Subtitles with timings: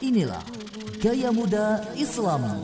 [0.00, 0.42] Inilah
[1.02, 2.54] Gaya Muda Islami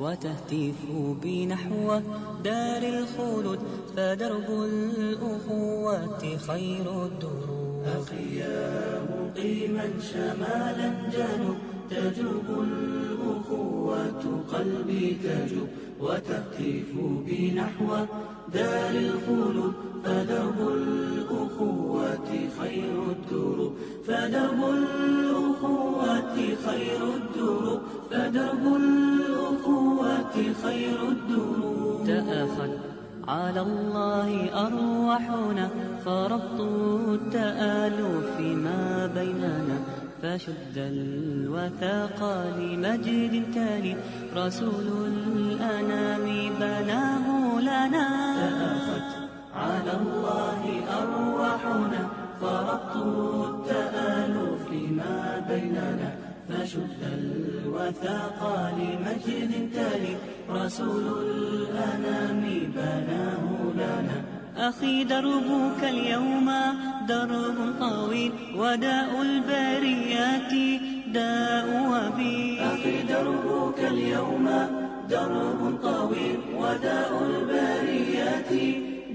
[0.00, 0.74] وتهتف
[1.22, 2.00] بنحو
[2.44, 3.58] دار الخلود
[3.96, 11.56] فدرب الأخوة خير الدروب أخي يا مقيما شمالا جنوب
[11.90, 15.68] تجوب الأخوة قلبي تجوب
[16.00, 16.90] وتهتف
[17.26, 17.88] بنحو
[18.52, 19.72] دار الخلود
[20.04, 22.30] فدرب الأخوة
[22.60, 23.72] خير الدروب
[24.06, 26.36] فدرب الأخوة
[26.66, 27.80] خير الدروب
[28.10, 32.70] فدرب الأخوة خير الدروب تأخذ
[33.28, 34.30] على الله
[34.66, 35.68] أرواحنا
[36.04, 36.60] فربط
[37.08, 39.78] التآلف ما بيننا.
[40.24, 42.20] فشد الوثاق
[42.58, 43.96] لمجد تالي
[44.36, 46.26] رسول الأنام
[46.60, 47.26] بناه
[47.60, 48.06] لنا.
[48.40, 49.08] تأخذ
[49.54, 50.60] على الله
[51.00, 52.02] أرواحنا
[52.40, 52.94] فربط
[53.48, 54.66] التآلف
[54.98, 56.10] ما بيننا.
[56.48, 58.40] فشد الوثاق
[58.78, 60.14] لمجد تالي
[60.50, 61.04] رسول
[61.36, 62.42] الأنام
[62.76, 63.44] بناه
[63.74, 64.18] لنا.
[64.56, 66.50] أخي دربك اليوم
[67.08, 70.52] درب طويل وداء البريات
[71.06, 72.60] داء وبي.
[72.60, 74.50] أخي دربك اليوم
[75.10, 78.52] درب طويل وداء البريات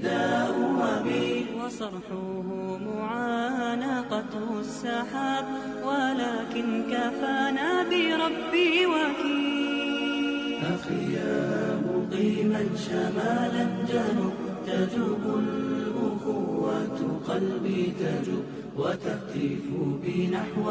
[0.03, 1.45] داء وبي.
[1.65, 5.45] وصرحه معانقة السحاب
[5.83, 10.59] ولكن كفانا بربي وكيل.
[10.73, 18.43] أخي يا مقيما شمالا جنوب تجوب الأخوة قلبي تجوب
[18.77, 19.65] وتهتف
[20.03, 20.65] بنحو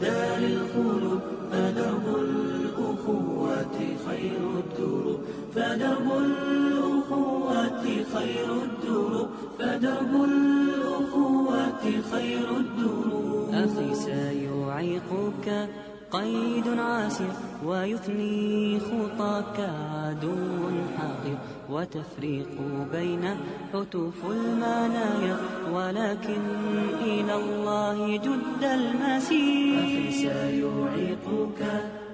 [0.00, 1.20] دار الخلود.
[1.52, 3.72] فدرب الأخوة
[4.06, 5.20] خير الدروب
[5.54, 11.82] فدرب الأخوة خير الدروب فدرب الأخوة
[12.12, 15.68] خير الدروب أخي سيعيقك
[16.12, 17.32] قيد عاسر
[17.66, 20.36] ويثني خطاك عدو
[20.98, 21.38] حاقد
[21.70, 22.54] وتفريق
[22.92, 23.24] بين
[23.72, 25.36] حتوف المنايا
[25.72, 26.42] ولكن
[27.02, 29.78] إلى الله جد المسير.
[29.78, 31.60] أخي سيعيقك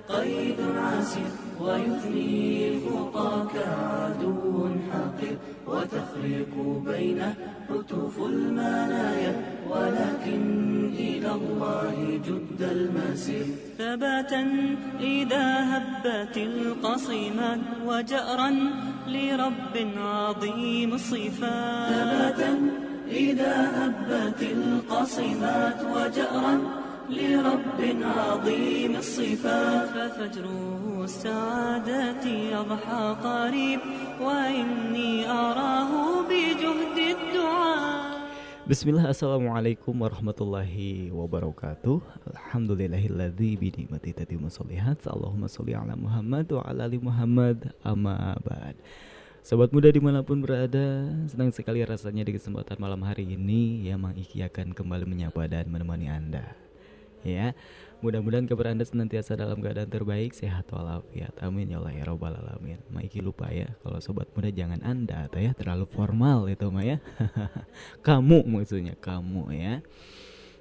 [0.08, 5.36] قيد عاسر ويثني خطاك عدو حقير
[5.66, 6.52] وتفريق
[6.86, 7.20] بين
[7.68, 9.32] حتوف المنايا
[9.70, 10.42] ولكن
[10.98, 13.46] إلى الله جد المسير.
[13.78, 14.42] ثباتا
[15.00, 18.50] إذا هبت القصيمات وجأرا
[19.08, 22.52] لرب عظيم الصفات ثباتا
[23.10, 26.54] إذا هبت القصيمات وجأرا
[27.09, 30.45] لرب عظيم الصفات ففجر
[31.03, 33.79] السعادة يضحى قريب
[34.21, 35.91] وإني أراه
[36.29, 38.11] بجهد الدعاء
[38.61, 41.99] Bismillah Assalamualaikum warahmatullahi wabarakatuh
[42.31, 48.79] Alhamdulillahilladzi bidimati tatimu solihat Allahumma sholli ala Muhammad wa ala ali Muhammad amma ba'd
[49.43, 54.45] Sobat muda dimanapun berada Senang sekali rasanya di kesempatan malam hari ini Ya Mang Iki
[54.47, 56.64] akan kembali menyapa dan menemani Anda
[57.26, 57.58] Ya
[58.04, 61.32] Mudah-mudahan kabar Anda senantiasa dalam keadaan terbaik, sehat walafiat.
[61.40, 62.76] Amin ya Allah ya robbal alamin.
[62.92, 67.00] Maiki lupa ya, kalau sobat muda jangan Anda atau ya terlalu formal itu mah ya.
[68.06, 69.80] kamu maksudnya kamu ya.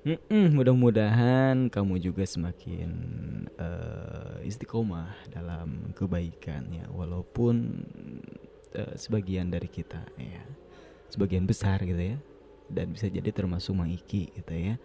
[0.07, 2.89] Mm-mm, mudah-mudahan kamu juga semakin
[3.59, 7.83] uh, istiqomah dalam kebaikan ya, walaupun
[8.79, 10.45] uh, sebagian dari kita ya,
[11.11, 12.17] sebagian besar gitu ya,
[12.71, 14.79] dan bisa jadi termasuk Maiki gitu ya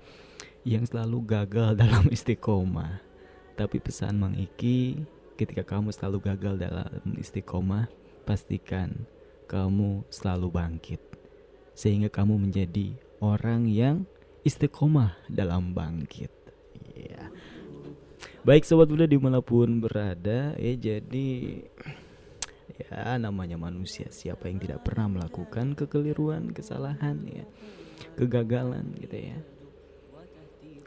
[0.65, 3.01] yang selalu gagal dalam istiqomah.
[3.57, 5.05] Tapi pesan Mang Iki,
[5.37, 7.89] ketika kamu selalu gagal dalam istiqomah,
[8.25, 9.05] pastikan
[9.49, 11.01] kamu selalu bangkit.
[11.77, 14.09] Sehingga kamu menjadi orang yang
[14.45, 16.33] istiqomah dalam bangkit.
[16.97, 17.29] Ya.
[18.45, 21.29] Baik sobat muda di mana pun berada, ya jadi
[22.81, 27.45] ya namanya manusia siapa yang tidak pernah melakukan kekeliruan, kesalahan ya,
[28.17, 29.37] kegagalan gitu ya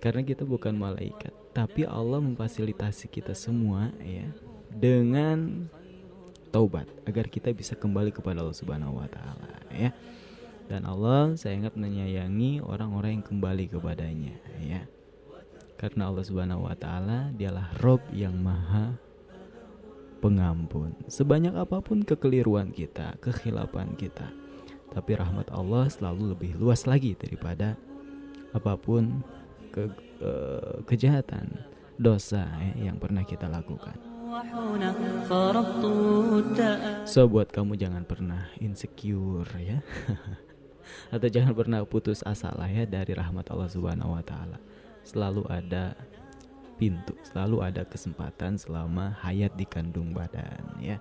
[0.03, 1.31] karena kita bukan malaikat.
[1.55, 4.27] Tapi Allah memfasilitasi kita semua ya
[4.67, 5.71] dengan
[6.51, 6.91] taubat.
[7.07, 9.95] Agar kita bisa kembali kepada Allah Subhanahu wa taala ya.
[10.67, 14.83] Dan Allah sangat menyayangi orang-orang yang kembali kepadanya ya.
[15.79, 18.99] Karena Allah Subhanahu wa taala dialah Rob yang maha
[20.19, 20.99] pengampun.
[21.07, 24.43] Sebanyak apa pun kekeliruan kita kekhilapan kita
[24.93, 27.73] tapi rahmat Allah selalu lebih luas lagi daripada
[28.53, 29.25] apa pun
[29.73, 29.89] ke,
[30.21, 30.31] ke
[30.85, 31.65] kejahatan
[31.97, 33.97] dosa ya, yang pernah kita lakukan.
[37.05, 39.81] So buat kamu jangan pernah insecure ya.
[41.13, 44.57] Atau jangan pernah putus asa lah ya dari rahmat Allah Subhanahu wa taala.
[45.05, 45.93] Selalu ada
[46.81, 50.97] pintu, selalu ada kesempatan selama hayat di kandung badan ya.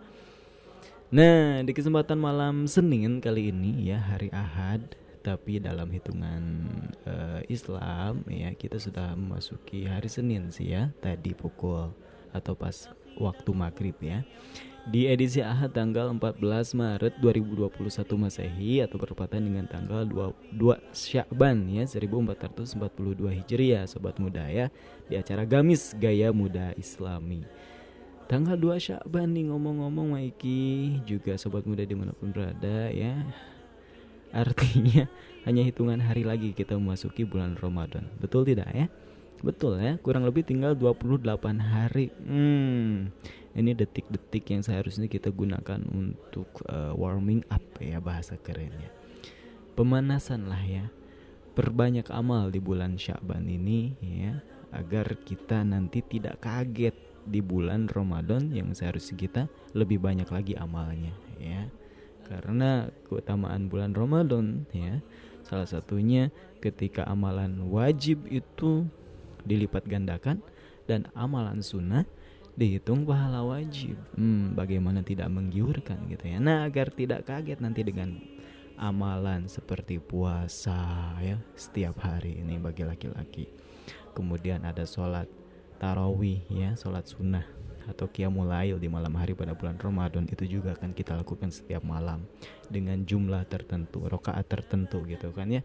[1.13, 6.43] Nah, di kesempatan malam Senin kali ini ya hari Ahad, tapi dalam hitungan
[7.07, 11.95] uh, Islam ya kita sudah memasuki hari Senin sih ya tadi pukul
[12.35, 14.27] atau pas waktu maghrib ya.
[14.83, 16.43] Di edisi Ahad tanggal 14
[16.75, 17.71] Maret 2021
[18.19, 22.83] Masehi atau bertepatan dengan tanggal 2, 2 Syakban ya 1442
[23.31, 24.75] Hijriah sobat muda ya
[25.07, 27.47] di acara Gamis Gaya Muda Islami.
[28.27, 33.23] Tanggal 2 Syakban nih ngomong-ngomong Maiki juga sobat muda di mana pun berada ya
[34.33, 35.07] Artinya
[35.47, 38.89] hanya hitungan hari lagi kita memasuki bulan Ramadan Betul tidak ya?
[39.43, 41.27] Betul ya, kurang lebih tinggal 28
[41.59, 42.15] hari.
[42.23, 43.11] Hmm,
[43.59, 48.87] ini detik-detik yang seharusnya kita gunakan untuk uh, warming up ya bahasa kerennya.
[49.75, 50.87] Pemanasan lah ya.
[51.59, 54.41] Perbanyak amal di bulan Syakban ini ya
[54.73, 56.97] agar kita nanti tidak kaget
[57.27, 59.43] di bulan Ramadan yang seharusnya kita
[59.75, 61.13] lebih banyak lagi amalnya
[61.43, 61.67] ya.
[62.27, 65.03] Karena keutamaan bulan Ramadan ya
[65.43, 66.33] salah satunya
[66.63, 68.87] ketika amalan wajib itu
[69.43, 70.41] dilipat gandakan
[70.87, 72.07] dan amalan sunnah
[72.55, 73.97] dihitung pahala wajib.
[74.15, 76.39] Hmm, bagaimana tidak menggiurkan gitu ya.
[76.39, 78.21] Nah, agar tidak kaget nanti dengan
[78.77, 83.49] amalan seperti puasa ya setiap hari ini bagi laki-laki.
[84.13, 85.29] Kemudian ada sholat
[85.81, 87.45] tarawih ya, sholat sunnah
[87.89, 92.27] atau qiyamul di malam hari pada bulan Ramadan itu juga akan kita lakukan setiap malam
[92.69, 95.63] dengan jumlah tertentu, rokaat tertentu gitu kan ya.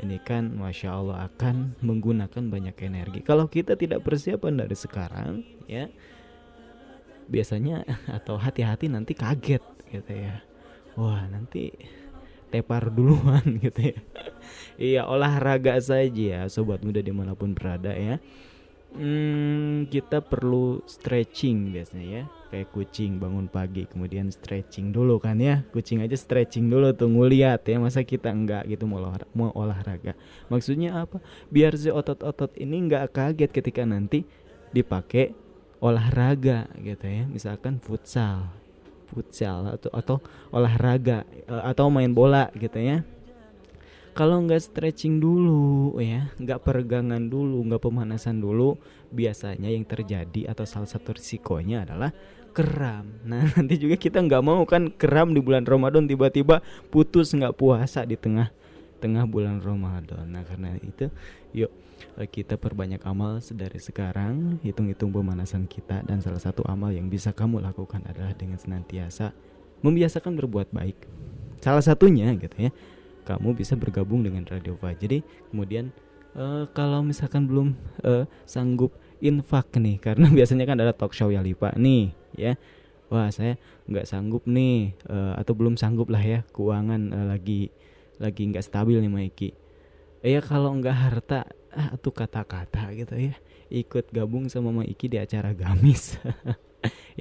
[0.00, 3.20] Ini kan masya Allah akan menggunakan banyak energi.
[3.22, 5.86] Kalau kita tidak persiapan dari sekarang ya,
[7.30, 7.86] biasanya
[8.18, 10.42] atau hati-hati nanti kaget gitu ya.
[10.98, 11.70] Wah nanti
[12.50, 13.98] tepar duluan gitu ya.
[14.74, 18.18] iya olahraga saja ya sobat muda di mana pun berada ya
[18.94, 22.24] hmm, kita perlu stretching biasanya ya.
[22.50, 25.62] Kayak kucing bangun pagi kemudian stretching dulu kan ya.
[25.70, 30.12] Kucing aja stretching dulu tuh nguliat ya masa kita enggak gitu mau olahraga, mau olahraga.
[30.50, 31.22] Maksudnya apa?
[31.48, 34.26] Biar si otot-otot ini enggak kaget ketika nanti
[34.74, 35.34] dipakai
[35.78, 37.24] olahraga gitu ya.
[37.30, 38.60] Misalkan futsal
[39.10, 40.16] futsal atau atau
[40.54, 43.02] olahraga eh, atau main bola gitu ya
[44.20, 46.28] kalau nggak stretching dulu ya.
[46.36, 48.76] Nggak peregangan dulu nggak pemanasan dulu
[49.08, 52.12] biasanya yang terjadi atau salah satu risikonya adalah
[52.52, 53.16] kram.
[53.24, 56.60] Nah nanti juga kita nggak mau kan kram di bulan Ramadan tiba-tiba
[56.92, 58.52] putus nggak puasa di tengah
[59.00, 60.28] tengah bulan Ramadan.
[60.28, 61.08] Nah karena itu
[61.56, 61.72] yuk
[62.20, 67.32] eh, kita perbanyak amal dari sekarang hitung-hitung pemanasan kita dan salah satu amal yang bisa
[67.32, 69.32] kamu lakukan adalah dengan senantiasa
[69.80, 71.08] membiasakan berbuat baik.
[71.64, 72.72] Salah satunya gitu ya
[73.22, 75.22] kamu bisa bergabung dengan Radio Fajri.
[75.52, 75.92] Kemudian
[76.34, 81.44] uh, kalau misalkan belum uh, sanggup infak nih, karena biasanya kan ada talk show ya
[81.44, 82.54] Lipa nih, ya.
[83.10, 83.58] Wah saya
[83.90, 87.74] nggak sanggup nih, uh, atau belum sanggup lah ya, keuangan uh, lagi
[88.22, 89.50] lagi nggak stabil nih Maiki.
[90.20, 93.34] Ya kalau nggak harta, ah, tuh kata-kata gitu ya,
[93.72, 96.14] ikut gabung sama Maiki di acara gamis.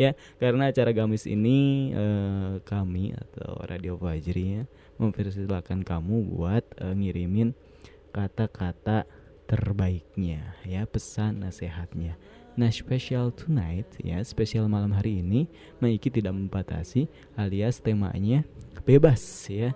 [0.01, 4.63] ya karena acara gamis ini uh, kami atau Radio Fajri ya
[4.99, 7.55] mempersilahkan kamu buat uh, ngirimin
[8.11, 9.07] kata-kata
[9.49, 12.19] terbaiknya ya pesan nasihatnya.
[12.53, 15.47] Nah special tonight ya spesial malam hari ini
[15.79, 18.43] Maiki tidak membatasi alias temanya
[18.83, 19.73] bebas ya.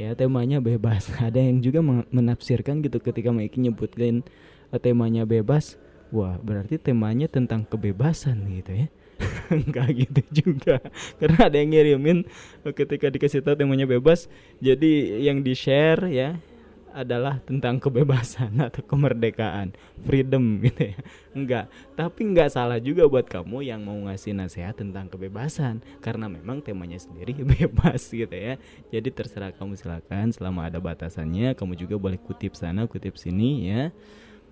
[0.00, 1.12] Ya temanya bebas.
[1.20, 4.24] Ada yang juga menafsirkan gitu ketika Maiki nyebutin
[4.72, 5.76] uh, temanya bebas.
[6.10, 8.88] Wah berarti temanya tentang kebebasan gitu ya
[9.54, 10.80] Enggak gitu juga.
[11.20, 12.24] Karena ada yang ngirimin
[12.72, 14.28] ketika dikasih tahu temanya bebas
[14.60, 16.36] Jadi yang di share ya
[16.90, 20.98] adalah tentang kebebasan atau kemerdekaan freedom gitu ya.
[21.34, 26.62] Enggak tapi enggak salah juga buat kamu yang mau ngasih nasihat tentang kebebasan karena memang
[26.64, 28.58] temanya sendiri bebas gitu ya.
[28.90, 30.34] Jadi terserah kamu silakan.
[30.34, 33.94] Selama ada batasannya kamu juga boleh kutip sana kutip sini ya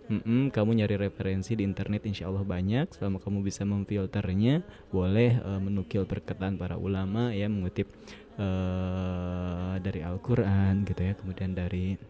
[0.09, 2.97] Mm-mm, kamu nyari referensi di internet insya Allah banyak.
[2.97, 7.93] Selama kamu bisa memfilternya boleh uh, menukil perkataan para ulama ya mengutip
[8.41, 11.13] uh, dari Al-Quran gitu ya.
[11.13, 12.01] Kemudian dari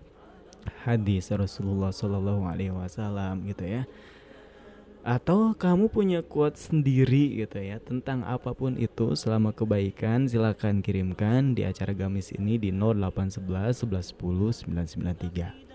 [0.87, 3.83] hadis Rasulullah Wasallam gitu ya.
[5.03, 11.59] Atau kamu punya quote sendiri gitu ya tentang apa pun itu selama kebaikan silakan kirimkan
[11.59, 15.68] di acara gamis ini di 0811 1110 993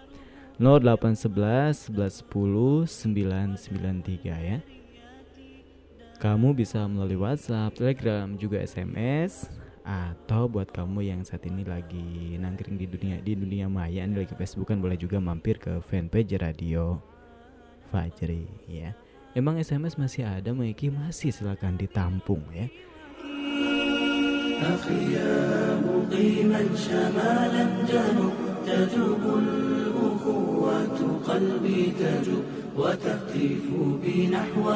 [0.59, 4.59] 0811 1110 993 ya.
[6.19, 9.47] Kamu bisa melalui WhatsApp, Telegram, juga SMS
[9.87, 14.37] atau buat kamu yang saat ini lagi nangkring di dunia di dunia maya ini lagi
[14.37, 17.01] Facebook kan boleh juga mampir ke fanpage Radio
[17.89, 18.93] Fajri ya.
[19.33, 22.67] Emang SMS masih ada Maiki masih silakan ditampung ya.
[24.59, 28.35] أخي يا مقيما شمالا جنوب
[28.67, 30.42] تجوب الأخوة
[31.28, 32.44] قلبي تجوب
[32.78, 33.66] وتهتف
[34.02, 34.72] بي نحو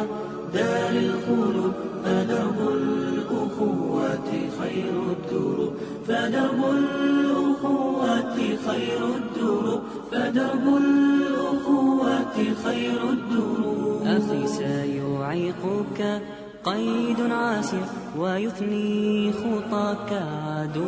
[0.54, 1.74] دار الخلود
[2.06, 4.30] فدرب الأخوة
[4.60, 5.74] خير الدروب
[6.08, 16.22] فدرب الأخوة خير الدروب فدرب الأخوة خير الدروب أخي سيعيقك
[16.64, 17.86] قيد عاسر
[18.20, 20.88] ويثني خطاك عدو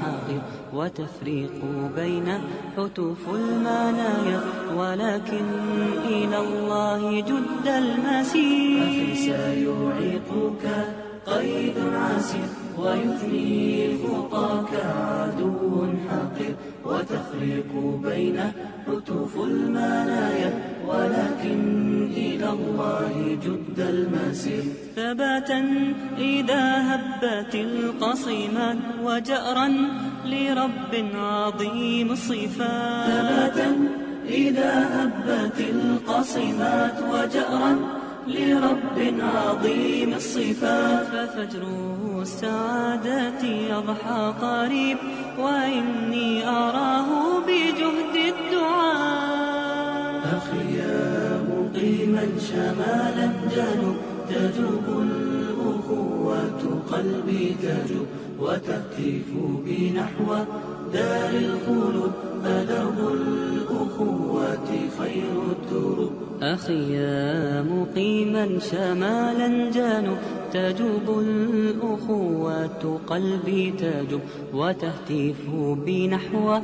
[0.00, 0.42] حاقد.
[0.72, 1.58] وتفريق
[1.96, 2.28] بين
[2.76, 4.40] حتوف المنايا
[4.76, 5.46] ولكن
[6.06, 9.14] إلى الله جد المسير.
[9.14, 10.64] سيعيقك
[11.26, 12.48] قيد عاسر
[12.78, 16.54] ويثني خطاك عدو حقير.
[16.84, 17.70] وتفريق
[18.02, 18.38] بين
[18.86, 20.50] حتوف المنايا
[20.88, 21.60] ولكن
[22.16, 24.64] إلى الله جد المسير.
[24.96, 25.60] ثباتا
[26.18, 29.68] إذا هبت القصيمات وجأرا
[30.30, 33.68] لرب عظيم الصفات ثباتا
[34.28, 37.72] إذا هبت القصيمات وجأرا
[38.26, 41.62] لرب عظيم الصفات ففجر
[42.22, 44.98] السعادة يضحى قريب
[45.38, 47.08] وإني أراه
[47.46, 49.58] بجهد الدعاء.
[50.36, 53.96] أخي يا مقيما شمالا جنوب
[54.28, 58.06] تجوب الأخوة قلبي تجوب
[58.40, 59.28] وتهتف
[59.64, 60.34] بي نحو
[60.92, 62.12] دار الخلود
[62.44, 64.68] فدرب الأخوة
[64.98, 70.18] خير الدروب أخي يا مقيما شمالا جنوب
[70.52, 74.20] تجوب الأخوة قلبي تجوب.
[74.54, 75.50] وتهتف
[75.84, 76.58] بي نحو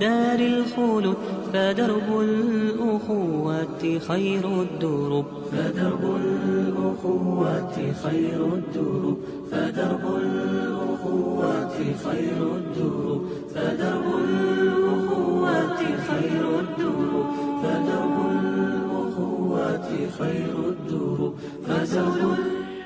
[0.00, 1.16] دار الخلود
[1.52, 9.18] فدرب الأخوة خير الدروب فدرب الأخوة خير الدروب
[9.51, 13.21] فدرب الأخوة خير الدروب
[13.53, 15.79] فدرب الأخوة
[16.09, 17.27] خير الدروب
[17.63, 19.87] فدرب الأخوة
[20.19, 21.33] خير الدروب
[21.65, 22.19] فزوج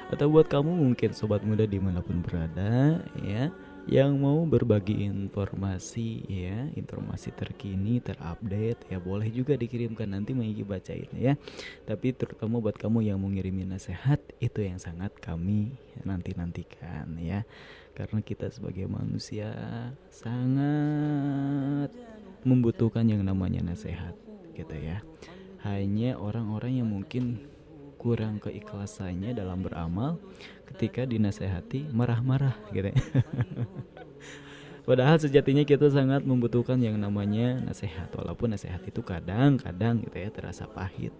[0.09, 3.53] Atau buat kamu mungkin sobat muda dimanapun berada ya
[3.84, 11.12] yang mau berbagi informasi ya informasi terkini terupdate ya boleh juga dikirimkan nanti Maiki bacain
[11.12, 11.36] ya.
[11.84, 17.44] Tapi terutama buat kamu yang mau ngirimin nasihat itu yang sangat kami nanti nantikan ya.
[17.92, 19.52] Karena kita sebagai manusia
[20.08, 21.92] sangat
[22.42, 24.16] membutuhkan yang namanya nasihat
[24.56, 25.04] gitu ya.
[25.60, 27.52] Hanya orang-orang yang mungkin
[28.04, 30.20] kurang keikhlasannya dalam beramal
[30.74, 32.98] ketika dinasehati marah-marah gitu ya.
[34.88, 40.68] Padahal sejatinya kita sangat membutuhkan yang namanya nasihat walaupun nasihat itu kadang-kadang gitu ya terasa
[40.68, 41.14] pahit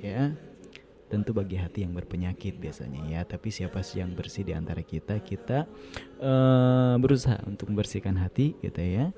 [0.00, 0.34] ya.
[1.04, 5.22] Tentu bagi hati yang berpenyakit biasanya ya, tapi siapa sih yang bersih di antara kita?
[5.22, 5.68] Kita
[6.18, 9.14] uh, berusaha untuk membersihkan hati gitu ya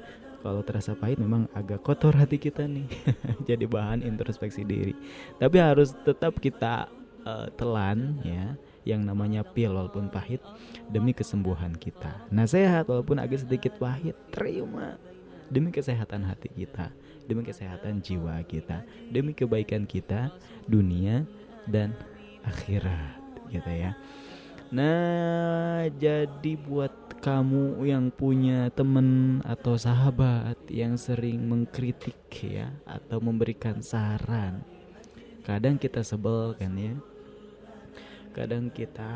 [0.47, 2.87] kalau terasa pahit memang agak kotor hati kita nih
[3.51, 4.95] jadi bahan introspeksi diri
[5.43, 6.87] tapi harus tetap kita
[7.27, 8.55] uh, telan ya
[8.87, 10.39] yang namanya pil walaupun pahit
[10.87, 12.31] demi kesembuhan kita.
[12.31, 14.95] Nasihat walaupun agak sedikit pahit terima
[15.51, 16.95] demi kesehatan hati kita,
[17.27, 20.31] demi kesehatan jiwa kita, demi kebaikan kita
[20.71, 21.27] dunia
[21.67, 21.95] dan
[22.47, 23.19] akhirat
[23.51, 23.99] gitu ya.
[24.67, 26.91] Nah, jadi buat
[27.23, 34.67] kamu yang punya temen atau sahabat yang sering mengkritik ya atau memberikan saran,
[35.47, 36.95] kadang kita sebel kan ya
[38.37, 39.09] kadang kita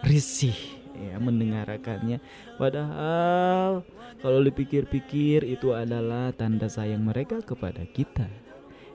[0.00, 0.56] risih
[0.96, 2.16] ya mendengarkannya.
[2.56, 3.84] Padahal
[4.24, 8.24] kalau dipikir-pikir itu adalah tanda sayang mereka kepada kita.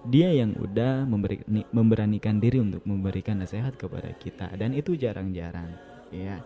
[0.09, 5.69] Dia yang udah memberi, memberanikan diri untuk memberikan nasihat kepada kita dan itu jarang-jarang
[6.09, 6.41] ya.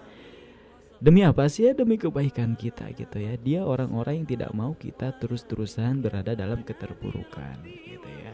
[1.04, 1.72] Demi apa sih ya?
[1.76, 3.40] Demi kebaikan kita gitu ya.
[3.40, 8.33] Dia orang-orang yang tidak mau kita terus-terusan berada dalam keterpurukan gitu ya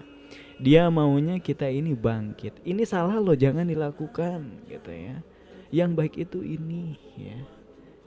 [0.60, 2.60] dia maunya kita ini bangkit.
[2.68, 5.24] Ini salah loh jangan dilakukan gitu ya.
[5.72, 7.39] Yang baik itu ini ya.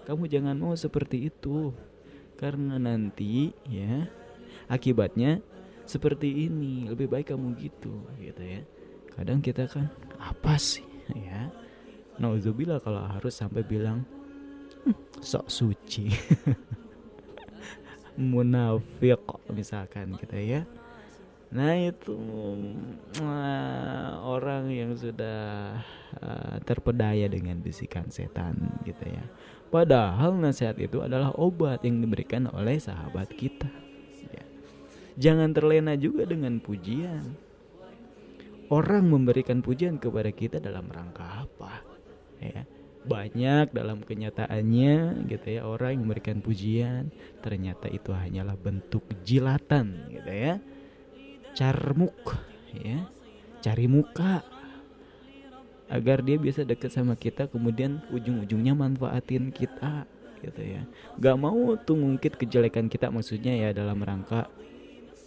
[0.05, 1.73] Kamu jangan mau seperti itu.
[2.37, 4.05] Karena nanti ya
[4.69, 5.41] akibatnya
[5.89, 6.93] seperti ini.
[6.93, 8.61] Lebih baik kamu gitu gitu ya.
[9.17, 9.89] Kadang kita kan
[10.21, 10.85] apa sih
[11.17, 11.49] ya?
[12.21, 14.05] Nauzubillah kalau harus sampai bilang
[14.85, 16.13] hm, sok suci.
[18.13, 20.69] Munafik misalkan gitu ya
[21.53, 22.17] Nah itu
[23.21, 25.77] uh, orang yang sudah
[26.17, 28.57] uh, terpedaya dengan bisikan setan
[28.89, 29.25] gitu ya.
[29.69, 33.69] Padahal nasihat itu adalah obat yang diberikan oleh sahabat kita.
[34.33, 34.45] Ya.
[35.21, 37.53] Jangan terlena juga dengan pujian.
[38.73, 41.85] orang memberikan pujian kepada kita dalam rangka apa
[42.41, 42.65] ya
[43.03, 47.11] banyak dalam kenyataannya gitu ya orang yang memberikan pujian
[47.43, 50.55] ternyata itu hanyalah bentuk jilatan gitu ya
[51.57, 52.37] carmuk
[52.75, 53.05] ya.
[53.63, 54.43] Cari muka.
[55.93, 60.09] Agar dia bisa deket sama kita kemudian ujung-ujungnya manfaatin kita
[60.41, 60.83] gitu ya.
[61.21, 64.49] Gak mau tuh ngungkit kejelekan kita maksudnya ya dalam rangka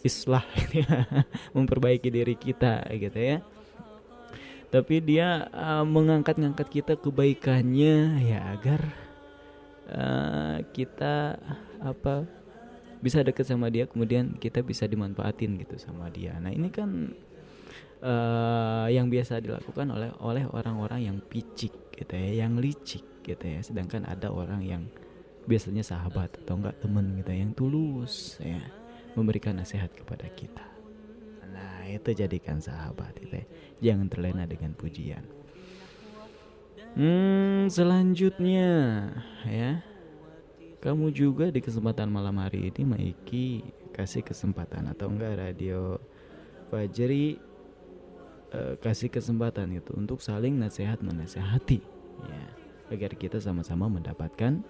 [0.06, 1.06] islah ya,
[1.54, 3.38] memperbaiki diri kita gitu ya.
[4.70, 8.82] Tapi dia uh, mengangkat-ngangkat kita kebaikannya ya agar
[9.88, 11.40] uh, kita
[11.80, 12.28] apa
[13.06, 17.14] bisa deket sama dia kemudian kita bisa dimanfaatin gitu sama dia nah ini kan
[18.02, 23.62] uh, yang biasa dilakukan oleh oleh orang-orang yang picik gitu ya yang licik gitu ya
[23.62, 24.84] sedangkan ada orang yang
[25.46, 28.58] biasanya sahabat atau enggak temen gitu ya, yang tulus ya
[29.16, 30.66] memberikan nasihat kepada kita.
[31.56, 33.46] Nah, itu jadikan sahabat itu ya.
[33.80, 35.24] Jangan terlena dengan pujian.
[37.00, 38.72] Hmm, selanjutnya
[39.48, 39.80] ya.
[40.86, 45.98] Kamu juga di kesempatan malam hari ini Maiki kasih kesempatan atau enggak radio
[46.70, 47.42] Fajri
[48.54, 51.82] uh, kasih kesempatan itu untuk saling nasihat menasehati
[52.22, 52.46] ya.
[52.94, 54.62] Agar kita sama-sama mendapatkan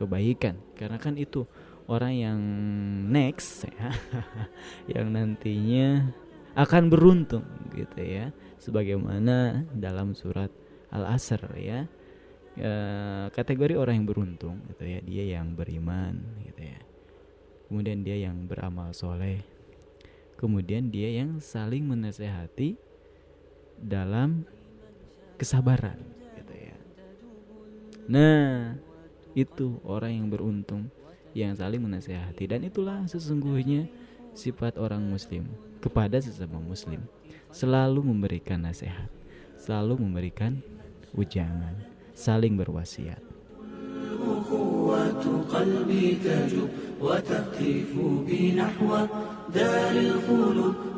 [0.00, 0.56] kebaikan.
[0.80, 1.44] Karena kan itu
[1.92, 2.40] orang yang
[3.12, 3.92] next ya
[4.96, 6.08] yang nantinya
[6.56, 7.44] akan beruntung
[7.76, 8.32] gitu ya.
[8.64, 10.48] Sebagaimana dalam surat
[10.88, 11.84] Al-Asr ya
[12.58, 12.72] e,
[13.30, 15.00] kategori orang yang beruntung gitu ya.
[15.02, 16.80] Dia yang beriman gitu ya.
[17.68, 19.42] Kemudian dia yang beramal soleh.
[20.34, 22.76] Kemudian dia yang saling menasehati
[23.78, 24.44] dalam
[25.38, 25.98] kesabaran
[26.38, 26.76] gitu ya.
[28.10, 28.78] Nah
[29.34, 30.90] itu orang yang beruntung
[31.34, 32.46] yang saling menasehati.
[32.46, 33.86] Dan itulah sesungguhnya
[34.34, 35.46] sifat orang muslim
[35.78, 37.02] kepada sesama muslim.
[37.54, 39.06] Selalu memberikan nasihat
[39.64, 40.60] selalu memberikan
[41.16, 41.72] ujangan
[42.14, 43.20] saling berwasiat.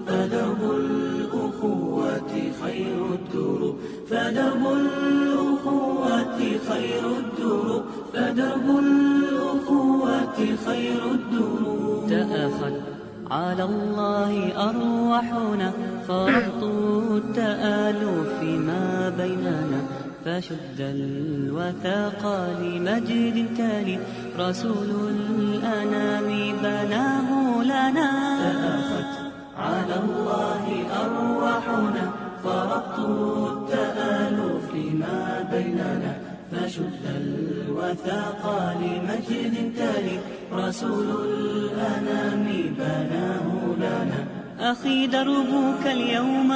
[0.06, 3.76] فدرب الأخوة خير الدروب
[4.10, 6.38] فدرب الأخوة
[6.68, 12.74] خير الدروب فدرب الأخوة خير الدروب تأخذ
[13.30, 14.32] على الله
[14.70, 15.72] أرواحنا
[16.08, 16.62] فربط
[17.10, 19.80] التآلف ما بيننا
[20.26, 22.22] فشد الوثاق
[22.60, 23.98] لمجد تالي
[24.38, 26.28] رسول الأنام
[26.62, 27.28] بناه
[27.62, 28.10] لنا.
[28.42, 29.04] تأخذ
[29.58, 30.64] على الله
[31.02, 32.10] أرواحنا.
[32.44, 36.12] فربط التآلف ما بيننا.
[36.52, 38.42] فشد الوثاق
[38.82, 40.18] لمجد تالي
[40.52, 42.46] رسول الأنام
[42.78, 44.20] بناه لنا.
[44.60, 46.52] أخي دربك اليوم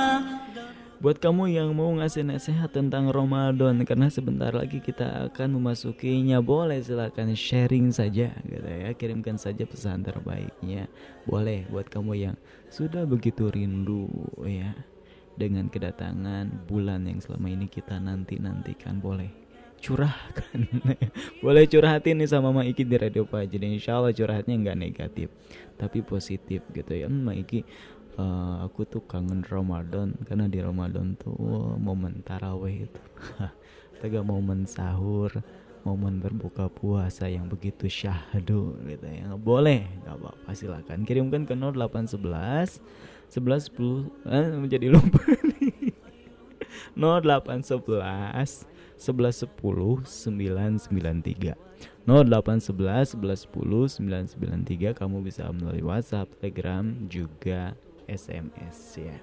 [1.01, 6.85] Buat kamu yang mau ngasih nasihat tentang Ramadan Karena sebentar lagi kita akan memasukinya Boleh
[6.85, 8.93] silahkan sharing saja gitu ya.
[8.93, 10.93] Kirimkan saja pesan terbaiknya.
[11.25, 12.37] Boleh buat kamu yang
[12.69, 14.13] sudah begitu rindu
[14.45, 14.77] ya
[15.41, 19.01] Dengan kedatangan bulan yang selama ini kita nanti-nantikan.
[19.01, 19.33] Boleh
[19.81, 20.69] curahkan.
[21.45, 25.33] Boleh curhatin nih sama Ma Iki di Radio Jadi Insya Allah curhatnya nggak negatif
[25.81, 27.09] Tapi positif gitu ya.
[27.09, 27.65] Ma Iki
[28.19, 33.03] uh, aku tuh kangen Ramadan karena di Ramadan tuh oh, momen taraweh itu.
[34.01, 35.29] Tega momen sahur
[35.85, 39.37] momen berbuka puasa yang begitu syahdu gitu ya.
[39.37, 41.05] Boleh nggak apa-apa silakan.
[41.05, 42.81] Kirimkan ke 0811
[43.31, 45.23] 11 10 eh, menjadi lupa
[45.61, 45.95] nih.
[46.99, 48.67] 0811
[49.01, 51.57] 11 10 993
[52.05, 57.73] 0811 11 10 993 kamu bisa melalui WhatsApp, Telegram juga
[58.11, 59.17] SMS ya.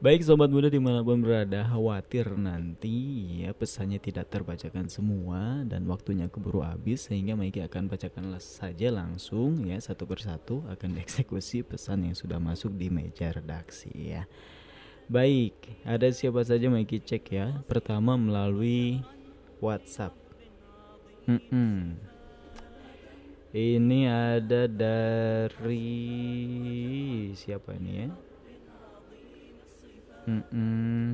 [0.00, 2.96] Baik sobat muda di mana pun berada khawatir nanti
[3.44, 9.60] ya pesannya tidak terbacakan semua dan waktunya keburu habis sehingga Maiki akan bacakan saja langsung
[9.68, 14.24] ya satu persatu akan dieksekusi pesan yang sudah masuk di meja redaksi ya.
[15.04, 15.52] Baik,
[15.84, 17.60] ada siapa saja Maiki cek ya.
[17.68, 19.04] Pertama melalui
[19.60, 20.16] WhatsApp.
[21.28, 21.80] Mm -mm.
[23.50, 25.82] Ini ada dari
[27.34, 28.08] siapa ini ya?
[30.30, 31.06] Mm -mm.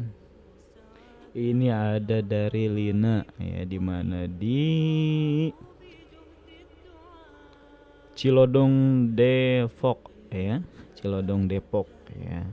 [1.33, 5.49] Ini ada dari Lina ya di mana di
[8.13, 10.61] Cilodong Depok ya,
[10.93, 11.89] Cilodong Depok
[12.21, 12.45] ya.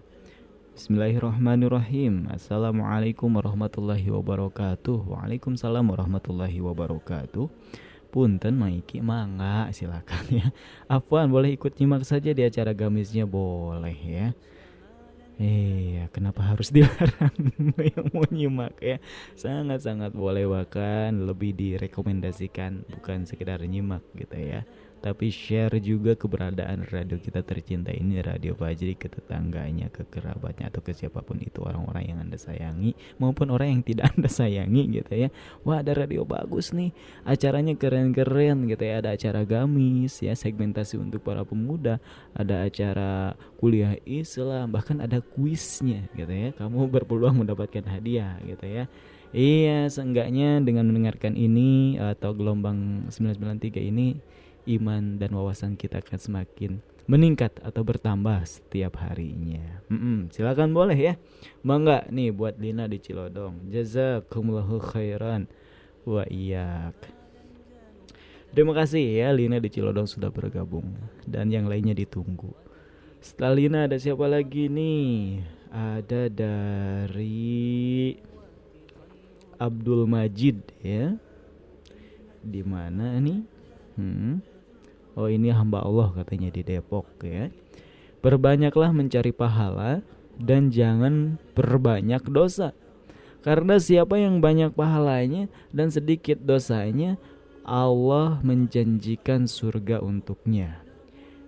[0.73, 7.45] Bismillahirrahmanirrahim Assalamualaikum warahmatullahi wabarakatuh Waalaikumsalam warahmatullahi wabarakatuh
[8.13, 10.47] Punten Maiki mangga silakan ya.
[10.85, 14.27] Afwan boleh ikut nyimak saja di acara gamisnya boleh ya.
[15.41, 17.33] Iya, kenapa harus dilarang
[17.89, 19.01] yang mau nyimak ya?
[19.33, 24.61] Sangat-sangat boleh bahkan lebih direkomendasikan bukan sekedar nyimak gitu ya
[25.03, 30.79] tapi share juga keberadaan radio kita tercinta ini Radio Fajri ke tetangganya, ke kerabatnya atau
[30.79, 35.27] ke siapa pun itu orang-orang yang Anda sayangi maupun orang yang tidak Anda sayangi gitu
[35.27, 35.29] ya.
[35.67, 36.95] Wah, ada radio bagus nih.
[37.27, 39.03] Acaranya keren-keren gitu ya.
[39.03, 41.99] Ada acara gamis ya, segmentasi untuk para pemuda,
[42.31, 46.55] ada acara kuliah Islam, bahkan ada kuisnya gitu ya.
[46.55, 48.87] Kamu berpeluang mendapatkan hadiah gitu ya.
[49.35, 54.21] Iya, seenggaknya dengan mendengarkan ini atau gelombang 993 ini
[54.67, 56.71] iman dan wawasan kita akan semakin
[57.03, 59.83] meningkat atau bertambah setiap harinya.
[59.91, 61.13] Mm-mm, silakan boleh ya.
[61.59, 63.67] Bangga nih buat Lina di Cilodong.
[63.67, 65.51] Jazakumullahu khairan
[66.07, 66.95] wa iyak.
[68.53, 70.95] Terima kasih ya Lina di Cilodong sudah bergabung
[71.27, 72.53] dan yang lainnya ditunggu.
[73.19, 75.41] Setelah Lina ada siapa lagi nih?
[75.73, 78.13] Ada dari
[79.57, 81.17] Abdul Majid ya.
[82.43, 83.41] Di mana nih?
[83.97, 84.52] Hmm.
[85.13, 87.53] Oh ini hamba Allah katanya di Depok ya.
[88.23, 90.01] Perbanyaklah mencari pahala
[90.39, 92.73] dan jangan perbanyak dosa.
[93.43, 97.19] Karena siapa yang banyak pahalanya dan sedikit dosanya,
[97.67, 100.79] Allah menjanjikan surga untuknya.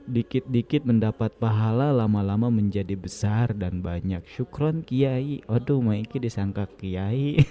[0.06, 4.22] Dikit-dikit mendapat pahala lama-lama menjadi besar dan banyak.
[4.28, 5.42] Syukron kiai.
[5.50, 7.40] Aduh, Maiki disangka kiai.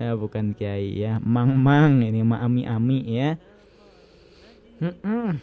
[0.00, 3.40] ya bukan kiai ya, mang-mang ini ma ami-ami ya.
[4.80, 5.36] Mm-mm.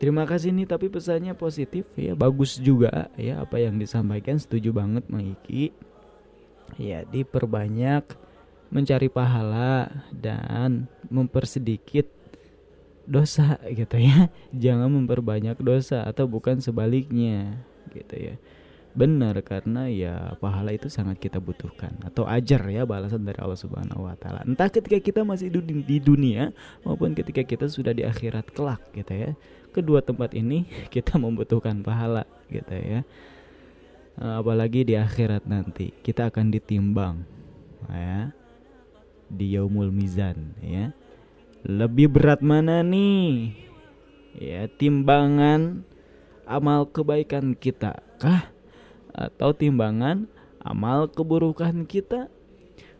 [0.00, 5.04] Terima kasih nih tapi pesannya positif ya bagus juga ya apa yang disampaikan setuju banget
[5.12, 5.76] Maiki
[6.80, 8.08] ya diperbanyak
[8.72, 12.08] mencari pahala dan mempersedikit
[13.04, 14.32] dosa gitu ya.
[14.64, 17.60] Jangan memperbanyak dosa atau bukan sebaliknya
[17.92, 18.34] gitu ya
[19.00, 24.04] Benar karena ya pahala itu sangat kita butuhkan atau ajar ya balasan dari Allah Subhanahu
[24.04, 24.44] wa taala.
[24.44, 26.52] Entah ketika kita masih di dunia
[26.84, 29.32] maupun ketika kita sudah di akhirat kelak gitu ya.
[29.72, 33.00] Kedua tempat ini kita membutuhkan pahala gitu ya.
[34.20, 37.24] Eh, apalagi di akhirat nanti kita akan ditimbang
[37.88, 38.36] ya
[39.32, 40.92] di yaumul mizan ya.
[41.64, 43.56] Lebih berat mana nih?
[44.36, 45.88] Ya, timbangan
[46.44, 48.59] amal kebaikan kita kah
[49.20, 50.24] atau timbangan
[50.64, 52.32] amal keburukan kita.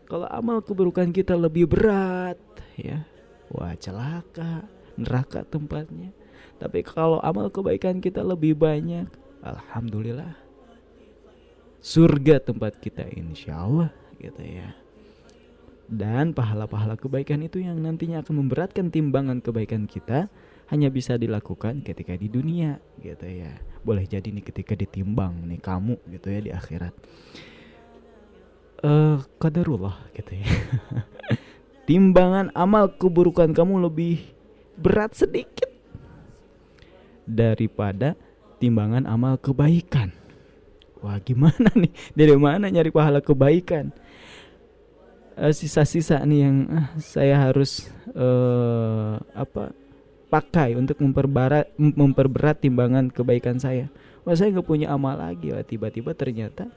[0.05, 2.37] Kalau amal keburukan kita lebih berat,
[2.75, 3.07] ya,
[3.49, 4.67] wah celaka,
[4.99, 6.11] neraka tempatnya.
[6.59, 9.07] Tapi kalau amal kebaikan kita lebih banyak,
[9.41, 10.35] alhamdulillah,
[11.79, 14.75] surga tempat kita insya Allah, gitu ya.
[15.87, 20.27] Dan pahala-pahala kebaikan itu yang nantinya akan memberatkan timbangan kebaikan kita
[20.75, 25.97] hanya bisa dilakukan ketika di dunia, gitu ya boleh jadi nih ketika ditimbang nih kamu
[26.13, 26.95] gitu ya di akhirat.
[28.81, 30.47] Eh uh, kadarullah gitu ya.
[31.89, 34.23] Timbangan amal keburukan kamu lebih
[34.79, 35.69] berat sedikit
[37.27, 38.15] daripada
[38.63, 40.15] timbangan amal kebaikan.
[41.01, 41.93] Wah gimana nih?
[42.13, 43.91] Dari mana nyari pahala kebaikan?
[45.41, 49.73] Eh, sisa-sisa uh, nih yang uh, saya harus uh, apa
[50.31, 53.91] pakai untuk memperberat memperberat timbangan kebaikan saya.
[54.23, 55.51] Wah saya nggak punya amal lagi.
[55.51, 56.71] Wah tiba-tiba ternyata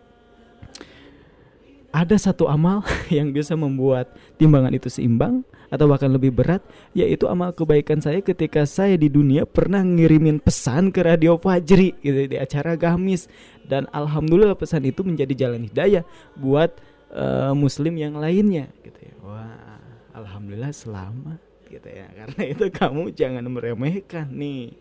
[1.94, 2.82] ada satu amal
[3.14, 6.62] yang bisa membuat timbangan itu seimbang atau bahkan lebih berat
[6.98, 12.30] yaitu amal kebaikan saya ketika saya di dunia pernah ngirimin pesan ke Radio Fajri gitu
[12.30, 13.30] di acara Gamis
[13.70, 16.04] dan alhamdulillah pesan itu menjadi jalan hidayah
[16.38, 16.74] buat
[17.14, 19.14] uh, muslim yang lainnya gitu ya.
[19.22, 19.78] Wah,
[20.18, 22.08] alhamdulillah selamat gitu ya.
[22.20, 24.78] Karena itu kamu jangan meremehkan nih.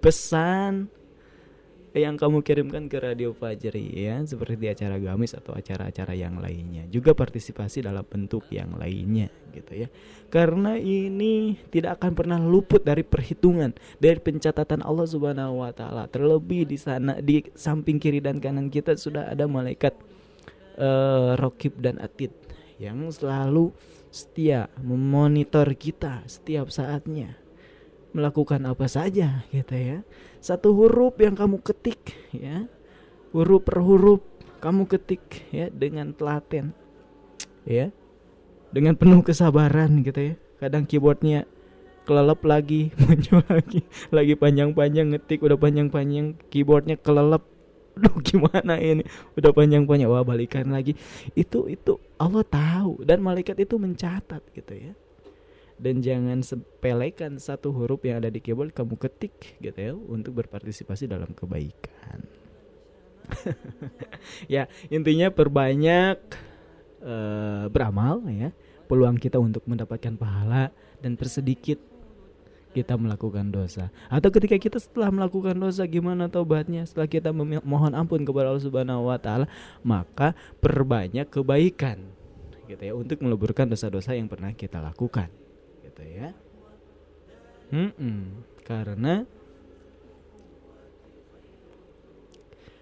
[0.00, 0.88] Pesan
[1.90, 6.86] yang kamu kirimkan ke Radio Fajri ya seperti di acara gamis atau acara-acara yang lainnya.
[6.86, 9.88] Juga partisipasi dalam bentuk yang lainnya gitu ya.
[10.30, 16.06] Karena ini tidak akan pernah luput dari perhitungan dari pencatatan Allah Subhanahu wa taala.
[16.06, 19.98] Terlebih di sana di samping kiri dan kanan kita sudah ada malaikat
[20.78, 22.30] uh, Rokib dan Atid
[22.78, 23.74] yang selalu
[24.10, 27.38] setia memonitor kita setiap saatnya.
[28.10, 29.98] Melakukan apa saja gitu ya.
[30.42, 32.66] Satu huruf yang kamu ketik ya.
[33.30, 34.18] Huruf per huruf
[34.58, 35.22] kamu ketik
[35.54, 36.74] ya dengan telaten
[37.62, 37.94] ya.
[38.74, 40.34] Dengan penuh kesabaran gitu ya.
[40.58, 41.46] Kadang keyboardnya
[42.04, 47.46] kelelep lagi muncul lagi lagi panjang-panjang ngetik udah panjang-panjang keyboardnya kelelep
[48.02, 49.02] Duh gimana ini?
[49.34, 50.94] Udah panjang-panjang wah balikan lagi.
[51.34, 54.92] Itu itu Allah tahu dan malaikat itu mencatat gitu ya.
[55.80, 61.08] Dan jangan sepelekan satu huruf yang ada di keyboard kamu ketik gitu ya untuk berpartisipasi
[61.08, 62.20] dalam kebaikan.
[64.54, 66.18] ya intinya perbanyak
[67.00, 68.50] uh, beramal ya
[68.90, 71.78] peluang kita untuk mendapatkan pahala dan persedikit
[72.70, 73.90] kita melakukan dosa.
[74.06, 76.86] Atau ketika kita setelah melakukan dosa gimana taubatnya?
[76.86, 79.50] Setelah kita memohon ampun kepada Allah Subhanahu wa taala
[79.82, 81.98] maka perbanyak kebaikan
[82.70, 85.26] gitu ya untuk meleburkan dosa-dosa yang pernah kita lakukan
[85.82, 86.30] gitu ya.
[87.70, 88.22] Hmm -mm.
[88.66, 89.26] karena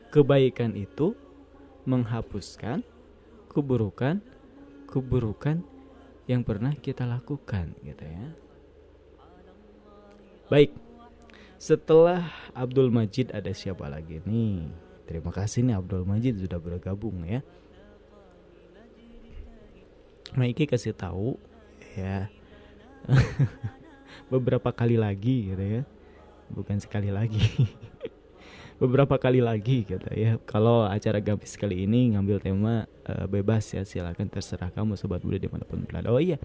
[0.09, 1.13] kebaikan itu
[1.85, 2.85] menghapuskan
[3.53, 4.21] keburukan
[4.89, 5.61] keburukan
[6.29, 8.48] yang pernah kita lakukan gitu ya
[10.49, 10.73] Baik.
[11.61, 14.65] Setelah Abdul Majid ada siapa lagi nih?
[15.05, 17.45] Terima kasih nih Abdul Majid sudah bergabung ya.
[20.33, 21.37] Maiki kasih tahu
[21.97, 22.33] ya.
[24.33, 25.83] Beberapa kali lagi gitu ya.
[26.49, 27.45] Bukan sekali lagi.
[28.79, 30.39] Beberapa kali lagi gitu ya.
[30.47, 35.39] Kalau acara Gabis kali ini ngambil tema uh, bebas ya silakan terserah kamu sobat muda
[35.43, 36.15] di mana pun berada.
[36.15, 36.39] Oh iya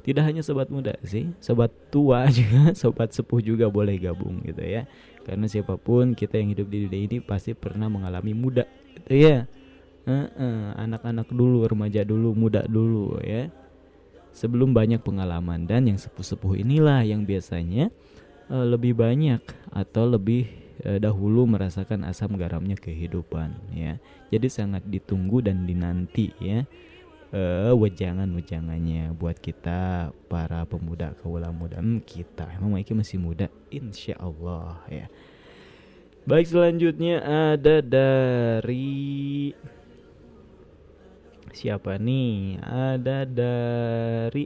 [0.00, 4.88] tidak hanya sobat muda sih sobat tua juga sobat sepuh juga boleh gabung gitu ya
[5.24, 8.64] karena siapa pun kita yang hidup di dunia ini pasti pernah mengalami muda
[8.96, 9.44] gitu ya
[10.80, 13.52] anak-anak uh -uh, dulu remaja dulu muda dulu ya
[14.32, 17.92] sebelum banyak pengalaman dan yang sepuh-sepuh inilah yang biasanya
[18.48, 20.48] uh, lebih banyak atau lebih
[20.84, 23.96] uh, dahulu merasakan asam garamnya kehidupan ya.
[24.28, 26.64] Jadi sangat ditunggu dan dinanti ya
[27.34, 31.78] uh, wejangan-wejangannya buat kita para pemuda kaula muda.
[31.78, 33.46] Hmm, kita emang Maiki masih muda?
[33.70, 35.06] Insya Allah ya.
[36.28, 39.50] Baik selanjutnya ada dari
[41.50, 42.60] siapa nih?
[42.60, 44.44] Ada dari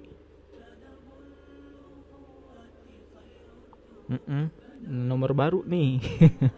[4.04, 4.44] mm -mm,
[4.84, 5.98] nomor baru nih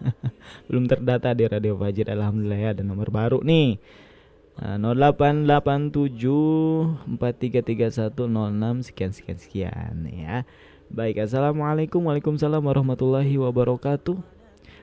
[0.67, 3.79] belum terdata di Radio Fajir Alhamdulillah ya ada nomor baru nih
[4.57, 5.93] Nah, 0887
[8.89, 10.49] sekian sekian sekian ya.
[10.89, 14.17] Baik, assalamualaikum waalaikumsalam warahmatullahi wabarakatuh.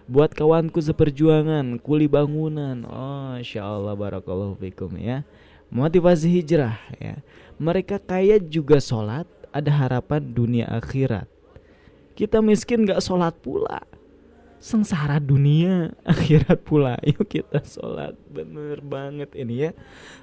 [0.06, 5.26] Buat kawanku seperjuangan, kuli bangunan, oh insya Allah barakallahu fikum ya.
[5.74, 7.18] Motivasi hijrah ya.
[7.58, 11.33] Mereka kaya juga sholat, ada harapan dunia akhirat.
[12.14, 13.82] Kita miskin gak sholat pula.
[14.64, 16.96] Sengsara dunia akhirat pula.
[17.04, 18.14] Yuk kita sholat.
[18.30, 19.72] Bener banget ini ya.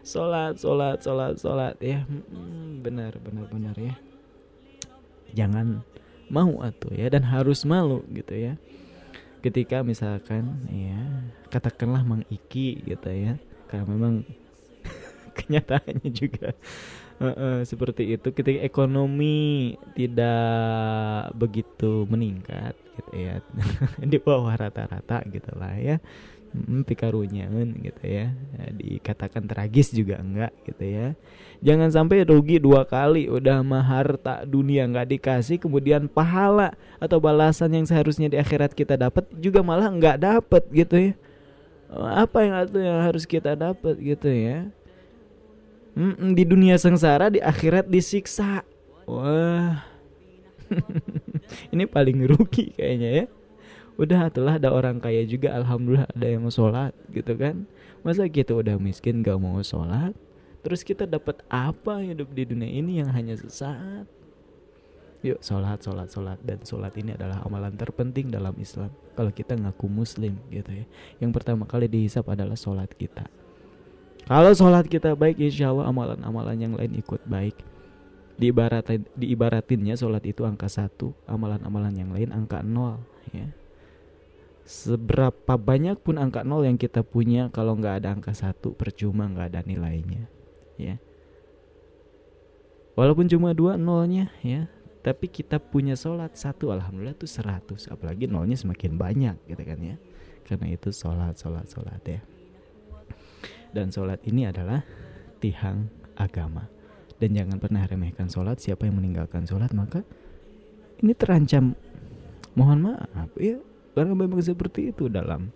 [0.06, 2.06] Sholat sholat sholat sholat ya.
[2.06, 3.98] Hmm, benar benar benar ya.
[5.34, 5.82] Jangan
[6.30, 8.54] mau atuh ya dan harus malu gitu ya.
[9.42, 13.34] Ketika misalkan ya katakanlah Mang Iki gitu ya.
[13.66, 14.14] Karena memang
[15.36, 16.54] kenyataannya juga
[17.20, 18.28] uh, uh, seperti itu.
[18.32, 23.34] Ketika ekonomi tidak begitu meningkat gitu ya.
[24.10, 26.00] Di bawah rata-rata gitulah ya.
[26.50, 27.46] Hmm, pikarunya
[27.78, 28.34] gitu ya.
[28.34, 31.06] ya dikatakan tragis juga enggak gitu ya.
[31.60, 37.70] Jangan sampai rugi dua kali udah mahar tak dunia nggak dikasih kemudian pahala atau balasan
[37.76, 41.12] yang seharusnya di akhirat kita dapat juga malah nggak dapat gitu ya.
[41.90, 42.54] Apa yang
[43.06, 44.70] harus kita dapat gitu ya
[45.98, 48.62] Mm-mm, di dunia sengsara di akhirat disiksa.
[49.10, 49.82] Wah.
[51.74, 53.26] Ini paling rugi kayaknya ya.
[53.98, 57.66] Udah telah ada orang kaya juga alhamdulillah ada yang mau sholat gitu kan.
[58.00, 60.14] Masa kita udah miskin gak mau sholat?
[60.64, 64.08] Terus kita dapat apa hidup di dunia ini yang hanya sesaat?
[65.20, 66.38] Yuk sholat sholat sholat.
[66.40, 68.88] Dan sholat ini adalah amalan terpenting dalam Islam.
[69.18, 70.86] Kalau kita ngaku muslim gitu ya.
[71.20, 73.28] Yang pertama kali dihisap adalah sholat kita
[74.30, 77.66] kalau sholat kita baik, insya Allah amalan-amalan yang lain ikut baik.
[78.38, 83.02] Diibaratin, diibaratinnya sholat itu angka satu, amalan-amalan yang lain angka nol.
[83.34, 83.50] Ya.
[84.62, 89.50] Seberapa banyak pun angka nol yang kita punya, kalau nggak ada angka satu, percuma nggak
[89.50, 90.30] ada nilainya.
[90.78, 91.02] Ya.
[92.94, 94.70] Walaupun cuma dua nolnya, ya,
[95.02, 97.90] tapi kita punya sholat satu, alhamdulillah tuh seratus.
[97.90, 99.98] Apalagi nolnya semakin banyak, gitu kan ya.
[100.46, 102.22] Karena itu sholat, sholat, sholat ya
[103.70, 104.82] dan sholat ini adalah
[105.38, 106.68] tihang agama.
[107.20, 110.04] Dan jangan pernah remehkan sholat siapa yang meninggalkan sholat maka
[111.00, 111.76] ini terancam.
[112.56, 113.60] Mohon maaf ya
[113.94, 115.52] karena memang seperti itu dalam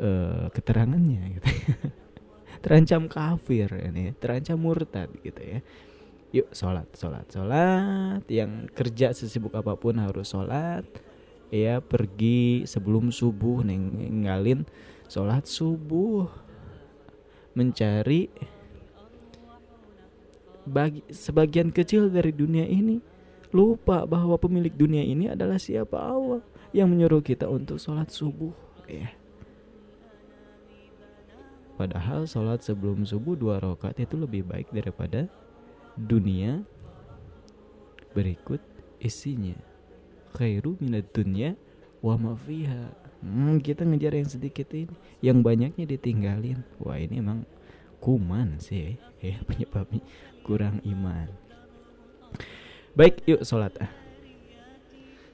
[0.00, 1.48] uh, keterangannya gitu.
[2.64, 4.12] terancam kafir ini ya.
[4.16, 5.60] terancam murtad gitu ya.
[6.34, 8.24] Yuk sholat sholat sholat.
[8.26, 10.84] Yang kerja sesibuk apa pun harus sholat.
[11.52, 14.66] Ya pergi sebelum subuh ninggalin
[15.06, 16.26] sholat subuh
[17.56, 18.28] mencari
[20.68, 23.00] bagi sebagian kecil dari dunia ini
[23.54, 26.44] lupa bahwa pemilik dunia ini adalah siapa Allah
[26.76, 28.52] yang menyuruh kita untuk sholat subuh
[28.84, 29.08] ya.
[31.80, 35.28] Padahal sholat sebelum subuh dua rakaat itu lebih baik daripada
[35.96, 36.64] dunia
[38.16, 38.60] berikut
[39.00, 39.56] isinya.
[40.36, 41.56] Khairu minat dunia
[42.00, 42.92] wa ma fiha
[43.26, 44.94] hmm, kita ngejar yang sedikit ini.
[45.18, 46.62] Yang banyaknya ditinggalin.
[46.78, 47.42] Wah ini emang
[47.98, 50.02] kuman sih ya penyebabnya
[50.46, 51.26] kurang iman.
[52.94, 53.90] Baik yuk sholat ah.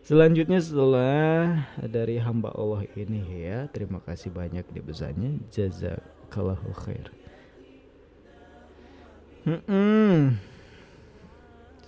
[0.02, 5.38] Selanjutnya setelah dari hamba Allah ini ya, terima kasih banyak di besarnya.
[5.55, 7.07] Jazakallahu khair.
[9.46, 10.42] Hmm,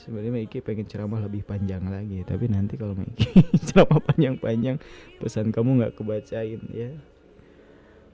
[0.05, 3.33] sebenarnya Maiki pengen ceramah lebih panjang lagi, tapi nanti kalau Maiki
[3.73, 4.77] ceramah panjang-panjang
[5.17, 6.93] pesan kamu nggak kebacain ya.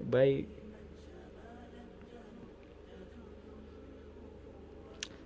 [0.01, 0.49] Baik,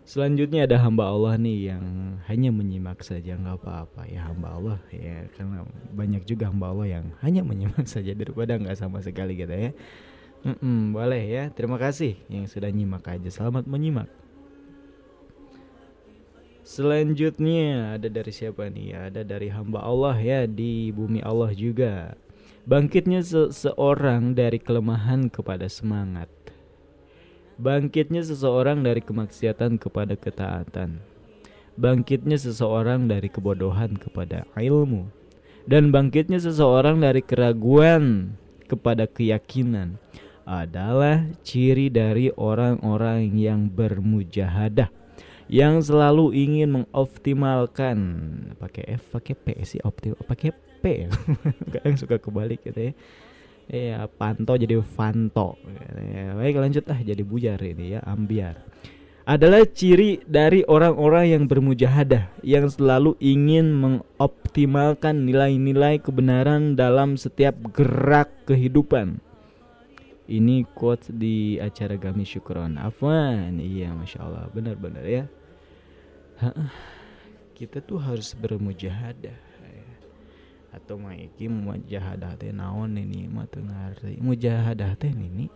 [0.04, 1.84] Selanjutnya ada hamba Allah nih yang
[2.30, 7.06] hanya menyimak saja nggak apa-apa ya hamba Allah ya karena banyak juga hamba Allah yang
[7.24, 9.74] hanya menyimak saja daripada nggak sama sekali gitu ya.
[10.44, 14.06] Mm -mm, boleh ya terima kasih yang sudah nyimak aja selamat menyimak.
[16.64, 19.12] Selanjutnya ada dari siapa nih?
[19.12, 22.16] Ada dari hamba Allah ya di bumi Allah juga.
[22.64, 26.32] Bangkitnya seseorang dari kelemahan kepada semangat
[27.54, 30.98] Bangkitnya seseorang dari kemaksiatan kepada ketaatan.
[31.78, 35.06] Bangkitnya seseorang dari kebodohan kepada ilmu.
[35.62, 38.34] Dan bangkitnya seseorang dari keraguan
[38.66, 40.02] kepada keyakinan
[40.42, 44.90] adalah ciri dari orang-orang yang bermujahadah
[45.48, 47.96] yang selalu ingin mengoptimalkan
[48.56, 50.84] pakai F pakai P sih optimal pakai P
[51.72, 52.94] kadang suka kebalik gitu ya
[53.64, 55.56] Iya, panto jadi fanto.
[55.96, 58.60] Ya, baik lanjut ah jadi bujar ini ya, ambiar.
[59.24, 68.28] Adalah ciri dari orang-orang yang bermujahadah yang selalu ingin mengoptimalkan nilai-nilai kebenaran dalam setiap gerak
[68.44, 69.24] kehidupan.
[70.24, 72.80] Ini quote di acara Gami Syukron.
[72.80, 75.28] Afwan, iya masya Allah, benar-benar ya.
[77.58, 79.54] Kita tuh harus bermujahadah
[80.74, 84.18] atau maiki mujahadah teh naon ini mah teu ngarti.
[84.18, 85.46] Mujahadah teh ini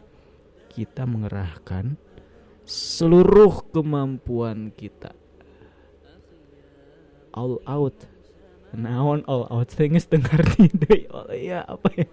[0.70, 1.98] kita mengerahkan
[2.62, 5.10] seluruh kemampuan kita.
[7.34, 7.98] All out.
[8.70, 9.74] Naon all out?
[9.74, 10.70] Ngarti.
[10.86, 12.06] Deui oh iya apa ya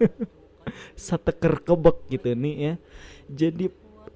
[0.96, 2.74] sateker kebek gitu nih ya.
[3.32, 3.66] Jadi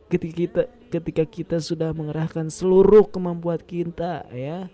[0.10, 4.68] ketika kita ketika kita sudah mengerahkan seluruh kemampuan kita ya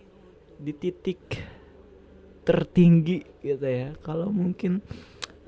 [0.55, 1.19] di titik
[2.45, 3.95] tertinggi gitu ya.
[4.03, 4.79] Kalau mungkin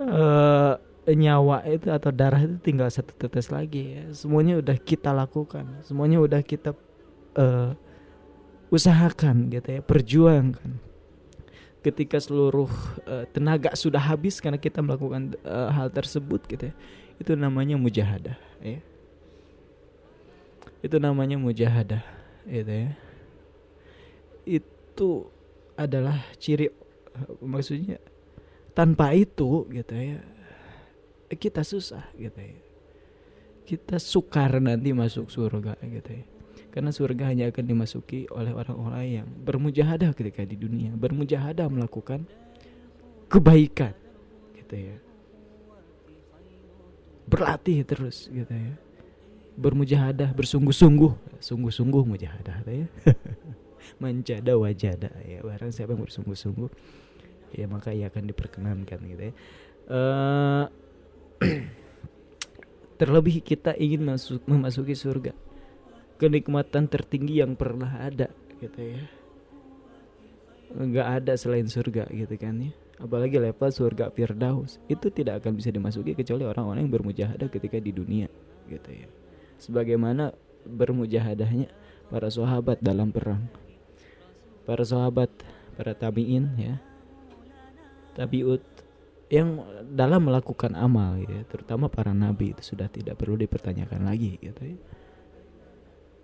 [0.02, 0.76] uh,
[1.08, 4.04] nyawa itu atau darah itu tinggal satu tetes lagi ya.
[4.12, 6.76] Semuanya udah kita lakukan semuanya udah kita
[7.40, 7.72] uh,
[8.72, 9.82] usahakan gitu ya.
[9.86, 10.87] Perjuangkan
[11.88, 12.68] ketika seluruh
[13.08, 16.76] uh, tenaga sudah habis karena kita melakukan uh, hal tersebut gitu ya
[17.18, 18.80] itu namanya mujahadah ya.
[20.84, 22.04] Itu namanya mujahadah
[22.46, 22.92] gitu ya.
[24.46, 25.32] Itu
[25.80, 26.70] adalah ciri
[27.42, 27.98] maksudnya
[28.78, 30.22] tanpa itu gitu ya
[31.34, 32.60] kita susah gitu ya.
[33.68, 36.37] Kita sukar nanti masuk surga gitu ya
[36.78, 40.94] karena surga hanya akan dimasuki oleh orang-orang yang bermujahadah ketika di dunia.
[40.94, 42.30] Bermujahadah melakukan
[43.34, 43.98] kebaikan
[44.54, 44.96] gitu ya.
[47.26, 48.78] Berlatih terus gitu ya.
[49.58, 51.42] Bermujahadah bersungguh-sungguh.
[51.42, 52.86] Sungguh-sungguh mujahadah ya.
[54.06, 55.42] Menjada wajada ya.
[55.42, 56.70] Barang siapa yang bersungguh-sungguh
[57.58, 59.34] ya maka ia akan diperkenankan gitu ya.
[59.90, 60.66] Uh,
[63.02, 65.47] terlebih kita ingin masuk memasuki surga
[66.18, 69.02] kenikmatan tertinggi yang pernah ada gitu ya.
[70.74, 72.72] Nggak ada selain surga gitu kan ya.
[72.98, 74.82] Apalagi level surga Firdaus.
[74.90, 78.28] Itu tidak akan bisa dimasuki kecuali orang-orang yang bermujahadah ketika di dunia
[78.68, 79.08] gitu ya.
[79.62, 80.34] Sebagaimana
[80.66, 81.70] bermujahadahnya
[82.10, 83.46] para sahabat dalam perang.
[84.66, 85.30] Para sahabat
[85.78, 86.76] para tabiin ya.
[88.18, 88.66] Tabiut
[89.30, 89.62] yang
[89.94, 91.46] dalam melakukan amal ya.
[91.46, 94.78] Terutama para nabi itu sudah tidak perlu dipertanyakan lagi gitu ya